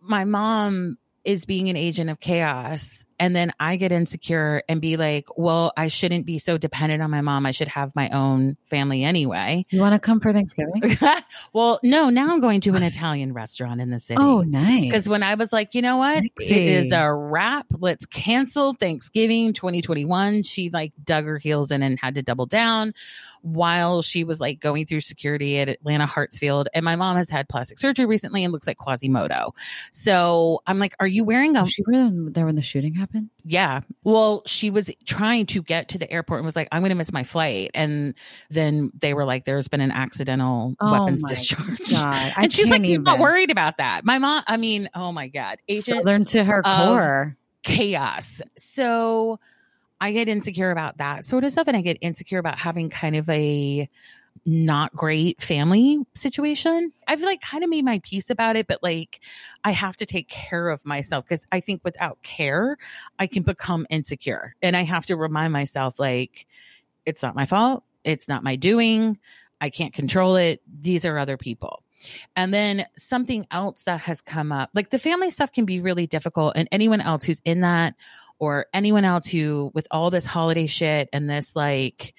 [0.00, 4.96] my mom is being an agent of chaos and then I get insecure and be
[4.96, 7.44] like, well, I shouldn't be so dependent on my mom.
[7.44, 9.66] I should have my own family anyway.
[9.68, 10.98] You want to come for Thanksgiving?
[11.52, 14.18] well, no, now I'm going to an Italian restaurant in the city.
[14.18, 14.84] Oh, nice.
[14.84, 16.24] Because when I was like, you know what?
[16.24, 17.66] It is a wrap.
[17.78, 20.42] Let's cancel Thanksgiving 2021.
[20.44, 22.94] She like dug her heels in and had to double down
[23.42, 26.66] while she was like going through security at Atlanta Hartsfield.
[26.72, 29.54] And my mom has had plastic surgery recently and looks like Quasimodo.
[29.92, 31.60] So I'm like, are you wearing a.
[31.60, 33.09] Was she there when the shooting happened?
[33.10, 33.30] Happen?
[33.44, 33.80] Yeah.
[34.04, 36.96] Well, she was trying to get to the airport and was like, I'm going to
[36.96, 37.70] miss my flight.
[37.74, 38.14] And
[38.50, 41.90] then they were like, there's been an accidental oh weapons discharge.
[41.90, 42.32] God.
[42.36, 44.04] and she's like, you're not worried about that.
[44.04, 45.58] My mom, I mean, oh my God.
[45.68, 47.36] Agent Southern to her core.
[47.62, 48.40] Chaos.
[48.56, 49.38] So
[50.00, 51.68] I get insecure about that sort of stuff.
[51.68, 53.88] And I get insecure about having kind of a
[54.46, 56.92] not great family situation.
[57.06, 59.20] I've like kind of made my peace about it, but like
[59.64, 62.76] I have to take care of myself because I think without care,
[63.18, 64.54] I can become insecure.
[64.62, 66.46] And I have to remind myself, like,
[67.06, 67.84] it's not my fault.
[68.04, 69.18] It's not my doing.
[69.60, 70.62] I can't control it.
[70.80, 71.82] These are other people.
[72.34, 76.06] And then something else that has come up, like the family stuff can be really
[76.06, 76.54] difficult.
[76.56, 77.94] And anyone else who's in that,
[78.38, 82.14] or anyone else who, with all this holiday shit and this, like,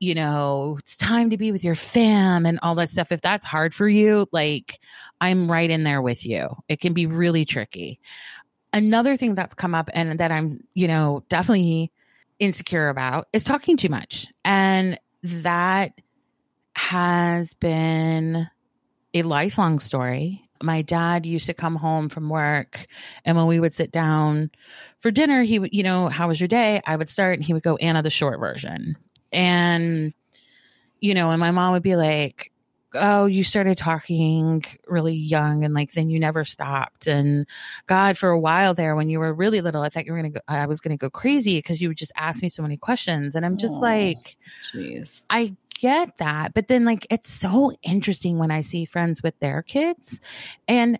[0.00, 3.12] you know, it's time to be with your fam and all that stuff.
[3.12, 4.80] If that's hard for you, like
[5.20, 6.56] I'm right in there with you.
[6.68, 8.00] It can be really tricky.
[8.72, 11.92] Another thing that's come up and that I'm, you know, definitely
[12.38, 14.26] insecure about is talking too much.
[14.42, 15.92] And that
[16.74, 18.48] has been
[19.12, 20.48] a lifelong story.
[20.62, 22.86] My dad used to come home from work,
[23.24, 24.50] and when we would sit down
[24.98, 26.82] for dinner, he would, you know, how was your day?
[26.86, 28.96] I would start, and he would go, Anna, the short version.
[29.32, 30.12] And,
[31.00, 32.52] you know, and my mom would be like,
[32.94, 37.06] oh, you started talking really young and like then you never stopped.
[37.06, 37.46] And
[37.86, 40.32] God, for a while there when you were really little, I thought you were going
[40.32, 42.62] to go, I was going to go crazy because you would just ask me so
[42.62, 43.34] many questions.
[43.34, 44.36] And I'm just oh, like,
[44.74, 46.52] jeez, I get that.
[46.52, 50.20] But then like, it's so interesting when I see friends with their kids
[50.66, 50.98] and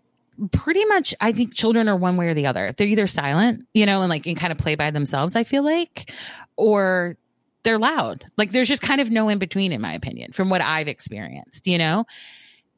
[0.51, 2.73] pretty much I think children are one way or the other.
[2.75, 5.63] They're either silent, you know, and like and kind of play by themselves, I feel
[5.63, 6.11] like,
[6.55, 7.17] or
[7.63, 8.25] they're loud.
[8.37, 11.67] Like there's just kind of no in between, in my opinion, from what I've experienced,
[11.67, 12.05] you know?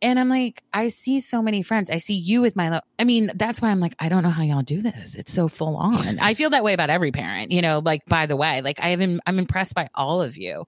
[0.01, 1.89] And I'm like, I see so many friends.
[1.89, 4.29] I see you with my, lo- I mean, that's why I'm like, I don't know
[4.29, 5.15] how y'all do this.
[5.15, 6.19] It's so full on.
[6.19, 8.89] I feel that way about every parent, you know, like, by the way, like I
[8.89, 10.65] have, I'm impressed by all of you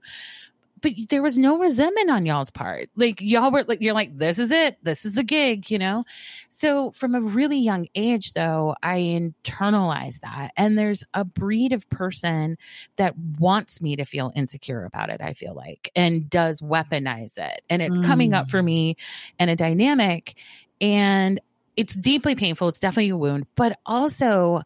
[0.86, 2.92] but there was no resentment on y'all's part.
[2.96, 4.78] Like y'all were like, you're like, this is it.
[4.84, 6.06] This is the gig, you know?
[6.50, 10.52] So from a really young age, though, I internalized that.
[10.56, 12.60] And there's a breed of person
[12.98, 17.64] that wants me to feel insecure about it, I feel like, and does weaponize it.
[17.68, 18.06] And it's mm.
[18.06, 18.66] coming up for mm.
[18.66, 18.98] me
[19.40, 20.36] in a dynamic.
[20.80, 21.42] And
[21.76, 22.68] it's deeply painful.
[22.68, 24.62] It's definitely a wound, but also,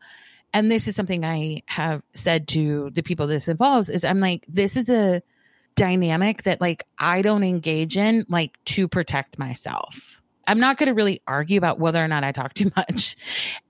[0.54, 4.44] and this is something I have said to the people this involves is I'm like,
[4.50, 5.22] this is a,
[5.80, 10.22] dynamic that like I don't engage in like to protect myself.
[10.46, 13.15] I'm not going to really argue about whether or not I talk too much.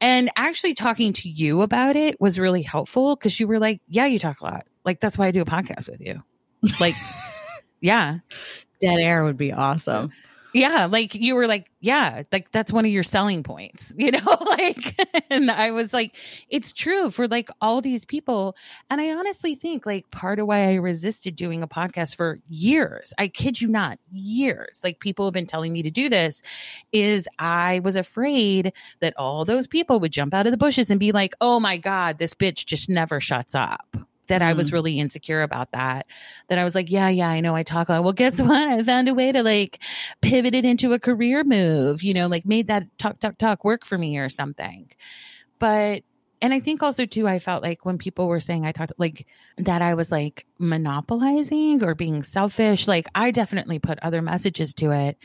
[0.01, 4.07] And actually talking to you about it was really helpful because you were like, yeah,
[4.07, 4.65] you talk a lot.
[4.83, 6.23] Like that's why I do a podcast with you.
[6.79, 6.95] Like,
[7.79, 8.19] yeah.
[8.81, 10.11] Dead air would be awesome.
[10.51, 14.37] Yeah, like you were like, yeah, like that's one of your selling points, you know?
[14.47, 14.95] like,
[15.29, 16.15] and I was like,
[16.49, 18.55] it's true for like all these people.
[18.89, 23.13] And I honestly think like part of why I resisted doing a podcast for years,
[23.19, 26.41] I kid you not, years, like people have been telling me to do this,
[26.91, 30.99] is I was afraid that all those people would jump out of the bushes and
[30.99, 34.73] be like, oh my God, this bitch just never shuts up that I was mm.
[34.73, 36.07] really insecure about that.
[36.47, 38.03] That I was like, yeah, yeah, I know I talk a lot.
[38.03, 38.67] Well, guess what?
[38.67, 39.79] I found a way to like
[40.21, 43.85] pivot it into a career move, you know, like made that talk, talk, talk work
[43.85, 44.89] for me or something.
[45.59, 46.03] But
[46.41, 49.27] and I think also too, I felt like when people were saying I talked like
[49.57, 52.87] that, I was like monopolizing or being selfish.
[52.87, 55.17] Like I definitely put other messages to it.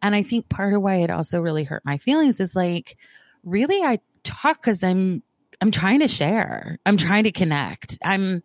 [0.00, 2.96] And I think part of why it also really hurt my feelings is like,
[3.44, 5.22] really, I talk because I'm
[5.62, 6.78] I'm trying to share.
[6.84, 7.06] I'm mm-hmm.
[7.06, 7.96] trying to connect.
[8.04, 8.42] I'm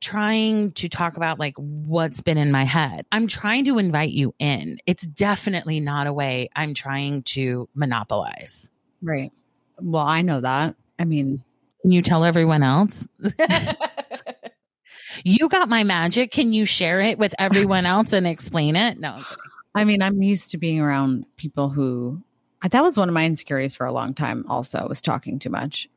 [0.00, 3.06] trying to talk about like what's been in my head.
[3.10, 4.78] I'm trying to invite you in.
[4.84, 8.70] It's definitely not a way I'm trying to monopolize.
[9.00, 9.32] Right.
[9.80, 10.74] Well, I know that.
[10.98, 11.42] I mean,
[11.80, 13.08] can you tell everyone else?
[15.24, 16.32] you got my magic.
[16.32, 19.00] Can you share it with everyone else and explain it?
[19.00, 19.22] No.
[19.74, 22.22] I mean, I'm used to being around people who
[22.62, 25.88] that was one of my insecurities for a long time also was talking too much.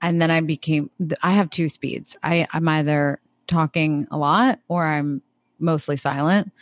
[0.00, 0.90] And then i became
[1.22, 2.16] i have two speeds.
[2.22, 5.22] I i'm either talking a lot or i'm
[5.58, 6.52] mostly silent.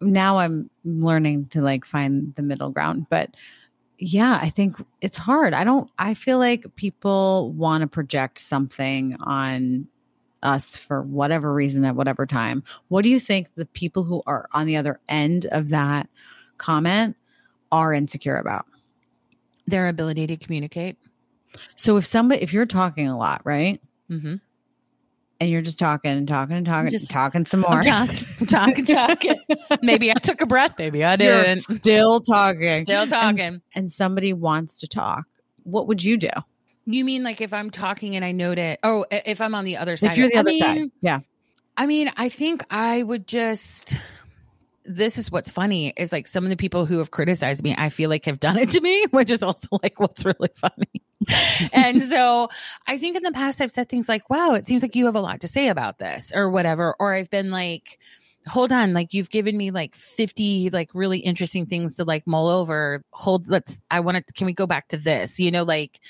[0.00, 3.06] Now i'm learning to like find the middle ground.
[3.10, 3.30] But
[3.98, 5.52] yeah i think it's hard.
[5.52, 9.88] I don't i feel like people want to project something on
[10.42, 12.62] us for whatever reason at whatever time.
[12.88, 16.08] What do you think the people who are on the other end of that
[16.56, 17.16] comment
[17.72, 18.66] are insecure about
[19.66, 20.96] their ability to communicate.
[21.76, 23.80] So if somebody, if you're talking a lot, right?
[24.10, 24.36] Mm-hmm.
[25.40, 27.72] And you're just talking and talking and talking, just talking some more.
[27.72, 29.34] I'm talking, talking, talking.
[29.80, 30.74] maybe I took a breath.
[30.78, 31.66] Maybe I didn't.
[31.66, 32.84] You're still talking.
[32.84, 33.40] Still talking.
[33.40, 35.24] And, and, somebody wants to talk.
[35.62, 36.28] What would you do?
[36.84, 38.80] You mean like if I'm talking and I note it?
[38.82, 40.12] Oh, if I'm on the other side.
[40.12, 40.90] If you're the I other mean, side.
[41.00, 41.20] Yeah.
[41.74, 43.98] I mean, I think I would just
[44.84, 47.90] this is what's funny is like some of the people who have criticized me, I
[47.90, 51.02] feel like have done it to me, which is also like what's really funny.
[51.72, 52.48] and so
[52.86, 55.16] I think in the past I've said things like, wow, it seems like you have
[55.16, 56.94] a lot to say about this or whatever.
[56.98, 57.98] Or I've been like,
[58.46, 62.48] hold on, like you've given me like 50 like really interesting things to like mull
[62.48, 63.04] over.
[63.12, 65.38] Hold, let's, I want to, can we go back to this?
[65.38, 66.00] You know, like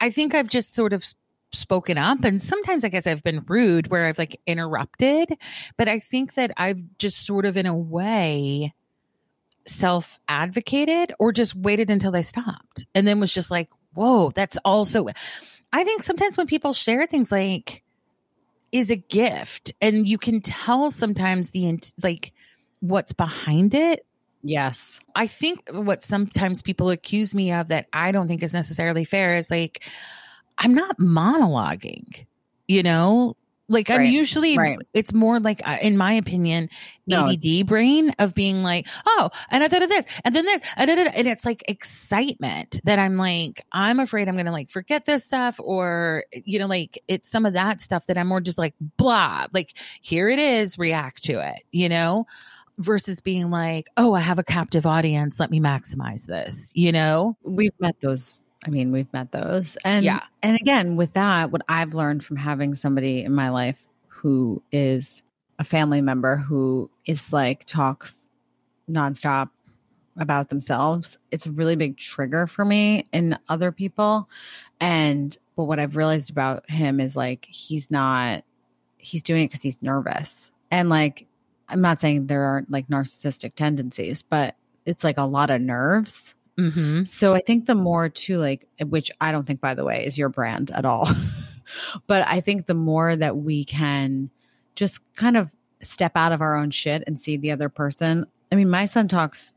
[0.00, 1.04] I think I've just sort of
[1.52, 2.24] spoken up.
[2.24, 5.36] And sometimes i guess i've been rude where i've like interrupted.
[5.76, 8.74] But i think that i've just sort of in a way
[9.66, 14.58] self advocated or just waited until they stopped and then was just like whoa that's
[14.64, 15.06] also
[15.72, 17.84] i think sometimes when people share things like
[18.72, 22.32] is a gift and you can tell sometimes the like
[22.80, 24.04] what's behind it.
[24.42, 24.98] Yes.
[25.14, 29.36] I think what sometimes people accuse me of that i don't think is necessarily fair
[29.36, 29.86] is like
[30.58, 32.26] I'm not monologuing,
[32.68, 33.36] you know?
[33.68, 34.00] Like right.
[34.00, 34.78] I'm usually, right.
[34.92, 36.68] it's more like, uh, in my opinion,
[37.06, 40.60] no, ADD brain of being like, oh, and I thought of this, and then this,
[40.76, 45.24] and, and it's like excitement that I'm like, I'm afraid I'm gonna like forget this
[45.24, 48.74] stuff, or you know, like it's some of that stuff that I'm more just like
[48.98, 49.72] blah, like
[50.02, 52.26] here it is, react to it, you know,
[52.76, 57.38] versus being like, oh, I have a captive audience, let me maximize this, you know.
[57.42, 59.76] We've met those I mean, we've met those.
[59.84, 60.20] And yeah.
[60.42, 65.22] and again, with that, what I've learned from having somebody in my life who is
[65.58, 68.28] a family member who is like talks
[68.88, 69.50] nonstop
[70.16, 74.28] about themselves, it's a really big trigger for me in other people.
[74.80, 78.44] And but what I've realized about him is like he's not
[78.98, 80.52] he's doing it because he's nervous.
[80.70, 81.26] And like
[81.68, 84.56] I'm not saying there aren't like narcissistic tendencies, but
[84.86, 87.04] it's like a lot of nerves Mm-hmm.
[87.04, 90.18] So I think the more to like, which I don't think, by the way, is
[90.18, 91.08] your brand at all.
[92.06, 94.30] but I think the more that we can
[94.74, 95.50] just kind of
[95.82, 98.26] step out of our own shit and see the other person.
[98.50, 99.52] I mean, my son talks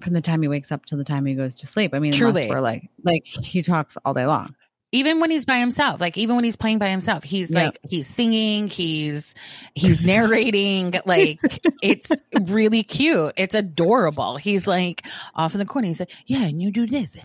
[0.00, 1.94] from the time he wakes up to the time he goes to sleep.
[1.94, 4.54] I mean, truly, we're like, like he talks all day long
[4.94, 7.64] even when he's by himself like even when he's playing by himself he's yep.
[7.64, 9.34] like he's singing he's
[9.74, 11.40] he's narrating like
[11.82, 12.10] it's
[12.42, 13.32] really cute.
[13.36, 14.36] It's adorable.
[14.36, 15.88] He's like off in the corner.
[15.88, 17.16] He's like yeah and you do this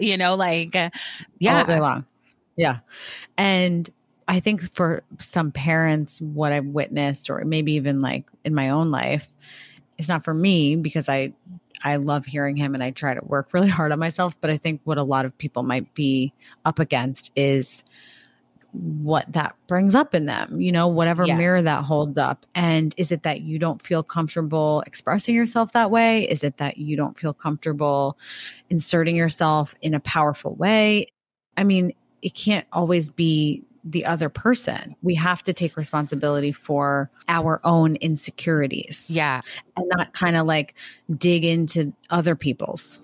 [0.00, 0.90] you know like uh,
[1.38, 1.58] yeah.
[1.58, 2.06] All day long.
[2.56, 2.78] Yeah.
[3.36, 3.90] And
[4.28, 8.90] i think for some parents what i've witnessed or maybe even like in my own
[8.90, 9.24] life
[9.98, 11.32] it's not for me because i
[11.86, 14.34] I love hearing him and I try to work really hard on myself.
[14.40, 16.32] But I think what a lot of people might be
[16.64, 17.84] up against is
[18.72, 21.38] what that brings up in them, you know, whatever yes.
[21.38, 22.44] mirror that holds up.
[22.56, 26.28] And is it that you don't feel comfortable expressing yourself that way?
[26.28, 28.18] Is it that you don't feel comfortable
[28.68, 31.06] inserting yourself in a powerful way?
[31.56, 34.96] I mean, it can't always be the other person.
[35.00, 39.06] We have to take responsibility for our own insecurities.
[39.08, 39.40] Yeah.
[39.76, 40.74] And not kind of like
[41.16, 43.00] dig into other people's.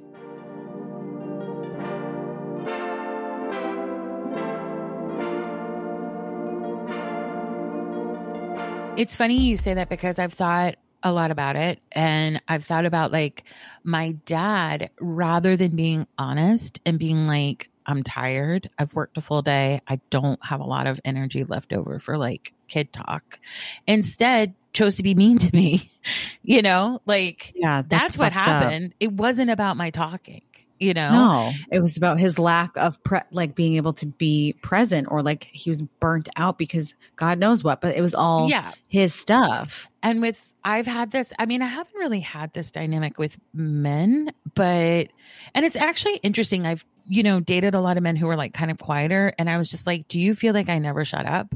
[8.94, 12.84] It's funny you say that because I've thought a lot about it and I've thought
[12.84, 13.44] about like
[13.82, 18.70] my dad rather than being honest and being like I'm tired.
[18.78, 19.80] I've worked a full day.
[19.86, 23.38] I don't have a lot of energy left over for like kid talk.
[23.38, 23.94] Mm.
[23.94, 25.90] Instead, chose to be mean to me.
[26.42, 28.86] you know, like yeah, that's, that's what happened.
[28.86, 28.92] Up.
[29.00, 30.42] It wasn't about my talking.
[30.82, 34.54] You know, no, it was about his lack of pre- like being able to be
[34.62, 37.80] present, or like he was burnt out because God knows what.
[37.80, 39.88] But it was all yeah his stuff.
[40.02, 41.32] And with I've had this.
[41.38, 45.08] I mean, I haven't really had this dynamic with men, but
[45.54, 46.66] and it's actually interesting.
[46.66, 49.34] I've you know, dated a lot of men who were like kind of quieter.
[49.38, 51.54] And I was just like, do you feel like I never shut up?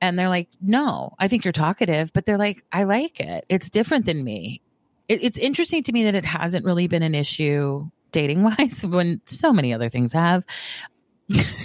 [0.00, 3.44] And they're like, no, I think you're talkative, but they're like, I like it.
[3.48, 4.60] It's different than me.
[5.08, 9.20] It, it's interesting to me that it hasn't really been an issue dating wise when
[9.26, 10.44] so many other things have.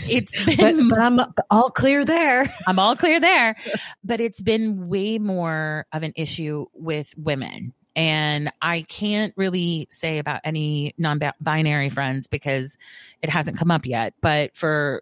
[0.08, 1.20] It's been but I'm
[1.50, 2.54] all clear there.
[2.68, 3.56] I'm all clear there.
[4.04, 7.74] But it's been way more of an issue with women.
[7.96, 12.78] And I can't really say about any non binary friends because
[13.24, 14.14] it hasn't come up yet.
[14.22, 15.02] But for,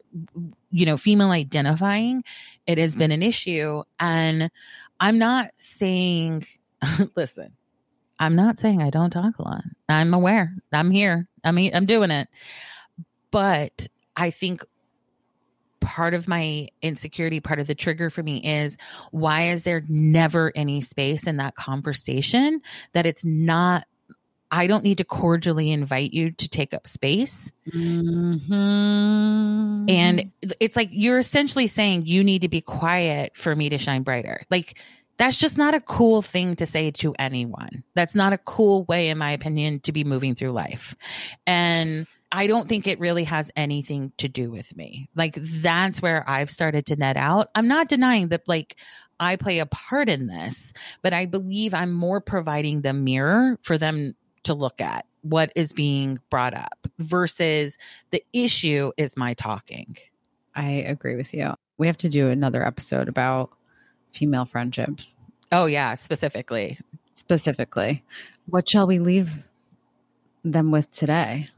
[0.71, 2.23] you know, female identifying,
[2.65, 3.83] it has been an issue.
[3.99, 4.49] And
[5.01, 6.45] I'm not saying,
[7.15, 7.51] listen,
[8.19, 9.63] I'm not saying I don't talk a lot.
[9.89, 10.55] I'm aware.
[10.71, 11.27] I'm here.
[11.43, 12.27] I mean, I'm doing it.
[13.31, 14.63] But I think
[15.79, 18.77] part of my insecurity, part of the trigger for me is
[19.11, 22.61] why is there never any space in that conversation
[22.93, 23.85] that it's not
[24.53, 27.51] I don't need to cordially invite you to take up space.
[27.71, 28.51] Mm-hmm.
[29.89, 34.03] And it's like you're essentially saying you need to be quiet for me to shine
[34.03, 34.43] brighter.
[34.51, 34.79] Like
[35.17, 37.83] that's just not a cool thing to say to anyone.
[37.93, 40.95] That's not a cool way, in my opinion, to be moving through life.
[41.45, 45.07] And I don't think it really has anything to do with me.
[45.15, 47.49] Like that's where I've started to net out.
[47.53, 48.75] I'm not denying that like
[49.19, 53.77] I play a part in this, but I believe I'm more providing the mirror for
[53.77, 57.77] them to look at what is being brought up versus
[58.09, 59.95] the issue is my talking.
[60.55, 61.53] I agree with you.
[61.77, 63.51] We have to do another episode about
[64.13, 65.15] female friendships.
[65.51, 66.79] Oh yeah, specifically.
[67.15, 68.03] Specifically.
[68.47, 69.43] What shall we leave
[70.43, 71.49] them with today?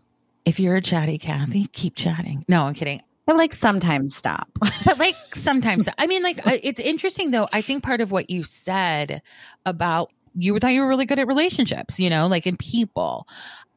[0.46, 2.46] if you're a chatty Kathy, keep chatting.
[2.48, 3.02] No, I'm kidding.
[3.26, 4.48] But like sometimes stop.
[4.86, 7.48] but like sometimes, I mean, like uh, it's interesting though.
[7.52, 9.24] I think part of what you said
[9.66, 13.28] about you thought you were really good at relationships, you know, like in people.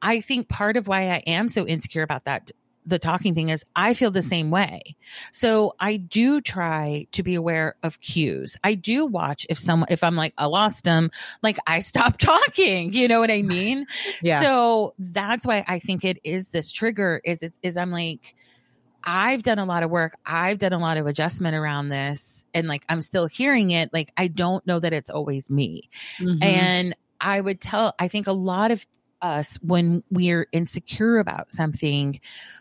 [0.03, 2.51] I think part of why I am so insecure about that
[2.89, 4.97] the talking thing is I feel the same way.
[5.33, 8.57] So I do try to be aware of cues.
[8.65, 11.11] I do watch if someone, if I'm like, I lost them,
[11.43, 12.93] like I stop talking.
[12.93, 13.85] You know what I mean?
[14.23, 14.41] yeah.
[14.41, 18.35] So that's why I think it is this trigger is, it's, is I'm like,
[19.05, 20.17] I've done a lot of work.
[20.27, 23.91] I've done a lot of adjustment around this and like I'm still hearing it.
[23.93, 25.89] Like I don't know that it's always me.
[26.19, 26.43] Mhm.
[26.43, 28.85] And I would tell, I think a lot of
[29.23, 32.21] us, when we're insecure about something,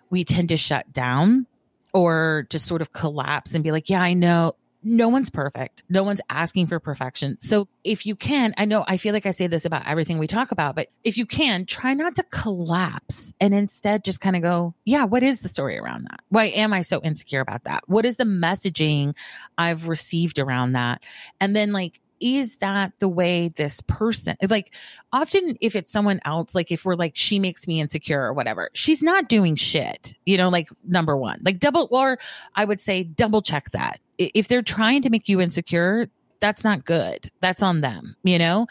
[0.09, 1.45] we tend to shut down
[1.93, 4.55] or just sort of collapse and be like, yeah, I know.
[4.83, 5.83] No one's perfect.
[5.89, 7.37] No one's asking for perfection.
[7.41, 10.27] So if you can, I know I feel like I say this about everything we
[10.27, 14.43] talk about, but if you can, try not to collapse and instead just kind of
[14.43, 16.21] go, yeah, what is the story around that?
[16.29, 17.83] Why am I so insecure about that?
[17.87, 19.15] What is the messaging
[19.57, 21.01] I've received around that?
[21.41, 24.73] And then like is that the way this person like
[25.11, 28.69] often if it's someone else like if we're like she makes me insecure or whatever
[28.73, 32.17] she's not doing shit you know like number one like double or
[32.55, 33.99] i would say double check that.
[34.17, 36.09] If they're trying to make you insecure
[36.39, 37.31] that's not good.
[37.41, 38.67] That's on them you know?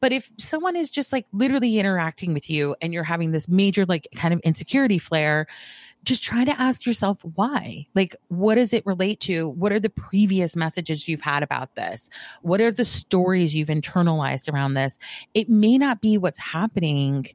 [0.00, 3.84] But if someone is just like literally interacting with you and you're having this major
[3.84, 5.46] like kind of insecurity flare
[6.04, 7.86] just try to ask yourself why.
[7.94, 9.50] Like, what does it relate to?
[9.50, 12.08] What are the previous messages you've had about this?
[12.42, 14.98] What are the stories you've internalized around this?
[15.34, 17.26] It may not be what's happening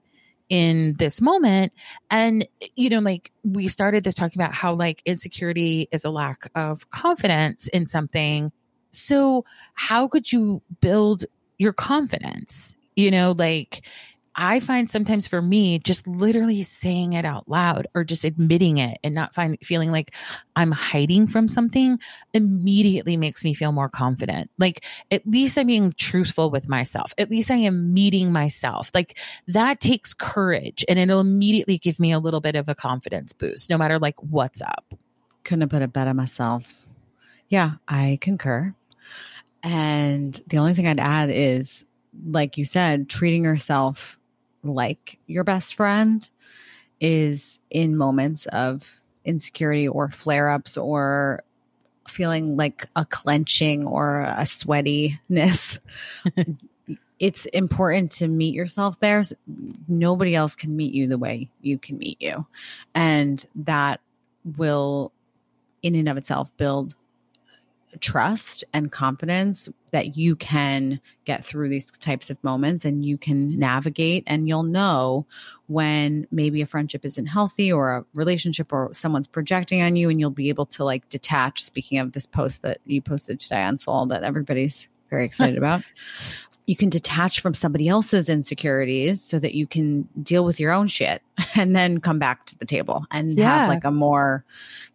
[0.49, 1.74] in this moment.
[2.09, 6.49] And, you know, like we started this talking about how like insecurity is a lack
[6.55, 8.51] of confidence in something.
[8.91, 11.26] So, how could you build
[11.57, 12.76] your confidence?
[12.95, 13.88] You know, like,
[14.36, 18.97] I find sometimes for me, just literally saying it out loud or just admitting it
[19.03, 20.15] and not find, feeling like
[20.55, 21.99] I'm hiding from something
[22.34, 24.49] immediately makes me feel more confident.
[24.57, 27.13] Like at least I'm being truthful with myself.
[27.17, 28.89] At least I am meeting myself.
[28.93, 33.34] Like that takes courage and it'll immediately give me a little bit of a confidence
[33.34, 34.95] boost, no matter like what's up.
[35.43, 36.88] Couldn't have put it better myself.
[37.49, 38.73] Yeah, I concur.
[39.61, 41.86] And the only thing I'd add is,
[42.25, 44.17] like you said, treating yourself
[44.64, 46.28] like your best friend
[46.99, 51.43] is in moments of insecurity or flare ups or
[52.07, 55.80] feeling like a clenching or a sweatiness.
[57.20, 59.22] it's important to meet yourself there.
[59.88, 62.45] Nobody else can meet you the way you can meet you.
[62.93, 64.01] And that
[64.57, 65.14] will,
[65.82, 66.95] in and of itself, build
[68.00, 73.58] trust and confidence that you can get through these types of moments and you can
[73.58, 74.24] navigate.
[74.28, 75.26] And you'll know
[75.68, 80.20] when maybe a friendship isn't healthy or a relationship or someone's projecting on you and
[80.20, 81.64] you'll be able to like detach.
[81.64, 85.84] Speaking of this post that you posted today on soul that everybody's very excited about
[86.66, 90.88] you can detach from somebody else's insecurities so that you can deal with your own
[90.88, 91.22] shit
[91.55, 93.59] and then come back to the table and Yeah.
[93.59, 94.45] have like a more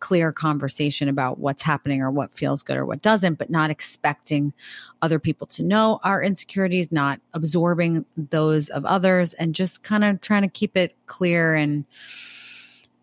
[0.01, 4.55] clear conversation about what's happening or what feels good or what doesn't, but not expecting
[5.03, 10.23] other people to know our insecurities, not absorbing those of others, and just kind of
[10.23, 11.85] trying to keep it clear and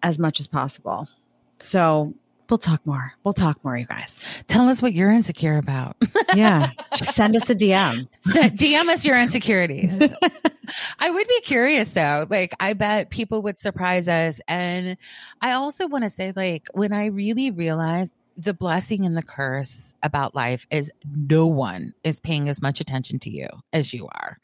[0.01, 1.07] as much as possible.
[1.59, 2.13] So
[2.49, 3.13] we'll talk more.
[3.23, 4.19] We'll talk more, you guys.
[4.47, 5.95] Tell us what you're insecure about.
[6.33, 6.71] Yeah.
[6.95, 8.09] Just send us a DM.
[8.21, 10.01] Send- DM us your insecurities.
[10.99, 12.25] I would be curious though.
[12.29, 14.41] Like, I bet people would surprise us.
[14.49, 14.97] And
[15.39, 19.95] I also want to say, like, when I really realized the blessing and the curse
[20.03, 24.37] about life is no one is paying as much attention to you as you are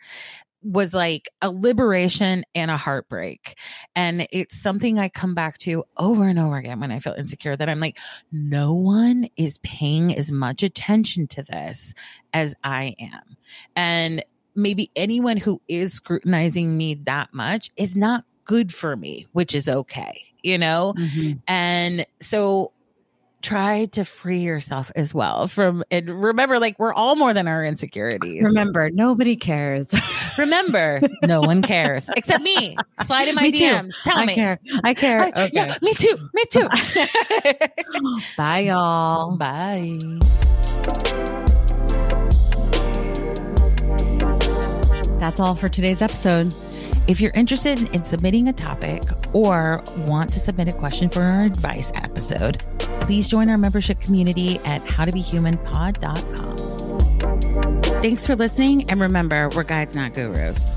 [0.64, 3.58] was like a liberation and a heartbreak.
[3.96, 7.56] And it's something I come back to over and over again when I feel insecure
[7.56, 7.98] that I'm like,
[8.32, 11.94] no one is paying as much attention to this
[12.34, 13.38] as I am.
[13.76, 14.24] And
[14.56, 19.68] maybe anyone who is scrutinizing me that much is not good for me, which is
[19.68, 20.94] okay, you know?
[20.98, 21.40] Mm-hmm.
[21.48, 22.72] And so
[23.42, 27.66] try to free yourself as well from and remember like we're all more than our
[27.66, 28.44] insecurities.
[28.44, 29.88] Remember, nobody cares.
[30.38, 32.78] Remember, no one cares except me.
[33.06, 33.64] Slide in my Me too.
[33.66, 33.94] DMs.
[34.04, 34.36] Tell I me.
[34.36, 34.60] care.
[34.84, 35.20] I care.
[35.22, 35.50] I- okay.
[35.54, 36.16] yeah, me too.
[36.34, 36.68] Me too.
[38.38, 39.36] Bye, y'all.
[39.38, 40.00] Bye.
[45.20, 46.56] That's all for today's episode.
[47.08, 51.44] If you're interested in submitting a topic or want to submit a question for our
[51.44, 52.62] advice episode,
[53.02, 56.52] please join our membership community at howtobehumanpod.com.
[58.02, 60.76] Thanks for listening, and remember, we're guides, not gurus.